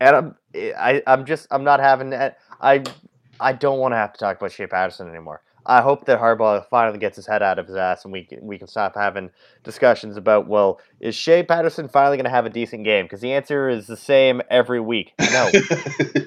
[0.00, 2.38] And I'm I, I'm just I'm not having that.
[2.60, 2.82] I
[3.38, 5.42] I don't want to have to talk about Shea Patterson anymore.
[5.66, 8.44] I hope that Harbaugh finally gets his head out of his ass and we can,
[8.44, 9.30] we can stop having
[9.62, 13.04] discussions about well, is Shea Patterson finally going to have a decent game?
[13.04, 15.12] Because the answer is the same every week.
[15.20, 15.50] No.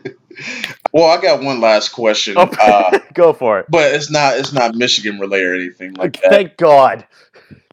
[0.93, 3.65] well, I got one last question, Oh, uh, Go for it.
[3.69, 6.29] but it's not it's not Michigan related or anything like that.
[6.29, 7.05] Thank God.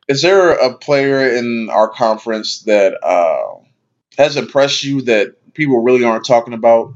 [0.08, 3.60] Is there a player in our conference that uh,
[4.18, 6.94] has impressed you that people really aren't talking about?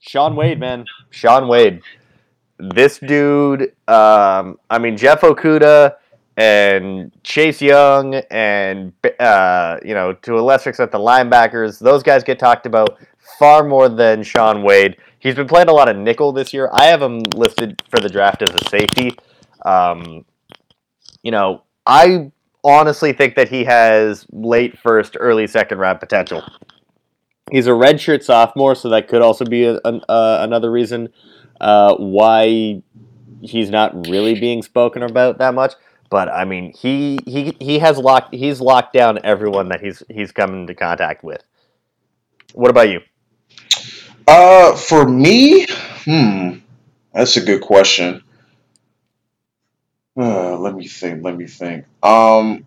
[0.00, 0.84] Shaun Wade, man.
[1.10, 1.80] Shaun Wade.
[2.58, 5.96] This dude, um, I mean, Jeff Okudah
[6.36, 12.24] and Chase Young and, uh, you know, to a lesser extent, the linebackers, those guys
[12.24, 12.98] get talked about
[13.38, 14.96] far more than Shaun Wade.
[15.18, 16.68] He's been playing a lot of nickel this year.
[16.72, 19.16] I have him listed for the draft as a safety.
[19.64, 20.24] Um,
[21.22, 22.32] you know, I
[22.64, 26.42] honestly think that he has late first, early second round potential.
[27.52, 31.10] He's a redshirt sophomore, so that could also be a, an, uh, another reason
[31.60, 32.82] uh, why
[33.42, 35.74] he's not really being spoken about that much.
[36.08, 40.32] But I mean, he he he has locked he's locked down everyone that he's he's
[40.32, 41.42] come into contact with.
[42.54, 43.00] What about you?
[44.26, 45.66] Uh, for me,
[46.04, 46.58] hmm,
[47.12, 48.22] that's a good question.
[50.16, 51.22] Uh, let me think.
[51.22, 51.84] Let me think.
[52.02, 52.66] Um,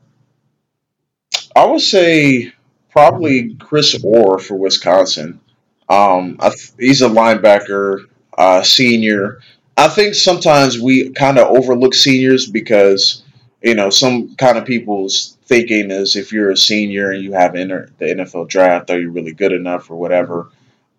[1.56, 2.55] I would say
[2.96, 5.42] probably Chris Orr for Wisconsin.
[5.90, 8.06] Um, th- he's a linebacker,
[8.38, 9.42] uh, senior.
[9.76, 13.22] I think sometimes we kind of overlook seniors because
[13.62, 17.56] you know some kind of people's thinking is if you're a senior and you have
[17.56, 20.50] enter the NFL draft, are you really good enough or whatever.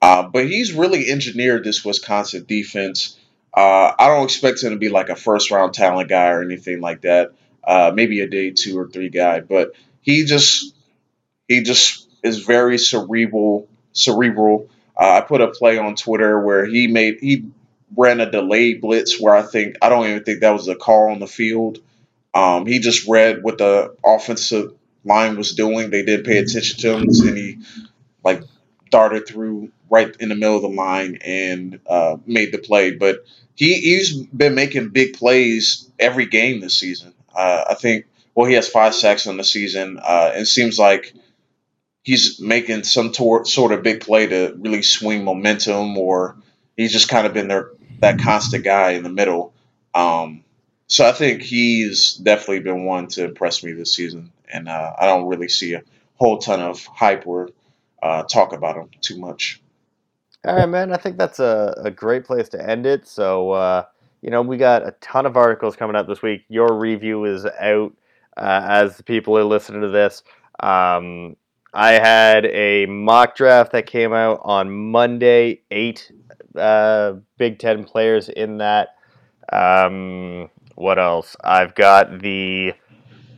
[0.03, 3.19] Uh, but he's really engineered this Wisconsin defense.
[3.57, 6.83] Uh, I don't expect him to be like a first round talent guy or anything
[6.83, 7.33] like that.
[7.65, 9.73] Uh, maybe a day two or three guy, but
[10.03, 10.76] he just
[11.49, 13.69] he just is very cerebral.
[13.93, 14.69] Cerebral.
[14.99, 17.47] Uh, I put a play on Twitter where he made he
[17.97, 21.11] ran a delayed blitz where I think I don't even think that was a call
[21.11, 21.79] on the field.
[22.35, 24.73] Um, he just read what the offensive
[25.05, 25.91] line was doing.
[25.91, 27.59] They didn't pay attention to him, and he
[28.25, 28.43] like
[28.91, 32.93] darted through right in the middle of the line and uh, made the play.
[32.93, 33.25] But
[33.55, 37.15] he, he's been making big plays every game this season.
[37.35, 39.99] Uh, I think, well, he has five sacks on the season.
[40.03, 41.15] Uh, it seems like
[42.07, 46.37] he's making some tor- sort of big play to really swing momentum, or
[46.77, 49.53] he's just kind of been there, that constant guy in the middle.
[49.93, 50.45] Um,
[50.87, 55.07] so I think he's definitely been one to impress me this season, and uh, I
[55.07, 55.83] don't really see a
[56.15, 57.51] whole ton of hype or
[58.01, 59.61] uh, talk about him too much.
[60.45, 60.93] All right, man.
[60.93, 63.09] I think that's a, a great place to end it.
[63.09, 63.85] So, uh,
[64.23, 66.45] you know, we got a ton of articles coming out this week.
[66.49, 67.93] Your review is out
[68.37, 70.23] uh, as the people are listening to this.
[70.61, 71.37] Um,
[71.73, 75.63] I had a mock draft that came out on Monday.
[75.71, 76.11] Eight
[76.57, 78.97] uh, Big Ten players in that.
[79.53, 81.37] Um, what else?
[81.43, 82.73] I've got the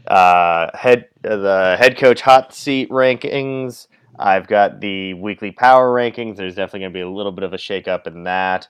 [0.07, 3.89] uh, head the head coach hot seat rankings.
[4.19, 6.37] I've got the weekly power rankings.
[6.37, 8.69] There's definitely going to be a little bit of a shakeup in that.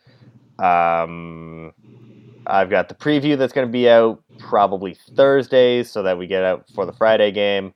[0.59, 1.73] Um,
[2.47, 6.43] I've got the preview that's going to be out probably Thursdays so that we get
[6.43, 7.73] out for the Friday game.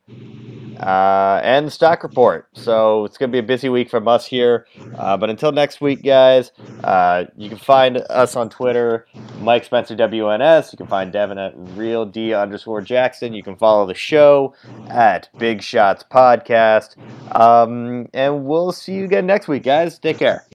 [0.79, 2.49] Uh, and the stock report.
[2.55, 4.67] So it's going to be a busy week from us here.
[4.97, 6.53] Uh, but until next week, guys,
[6.85, 9.07] uh, you can find us on Twitter,
[9.41, 10.73] Mike Spencer WNS.
[10.73, 13.33] You can find Devin at Real D underscore Jackson.
[13.33, 14.55] You can follow the show
[14.89, 16.97] at Big Shots Podcast.
[17.35, 19.99] Um, and we'll see you again next week, guys.
[19.99, 20.47] Take care.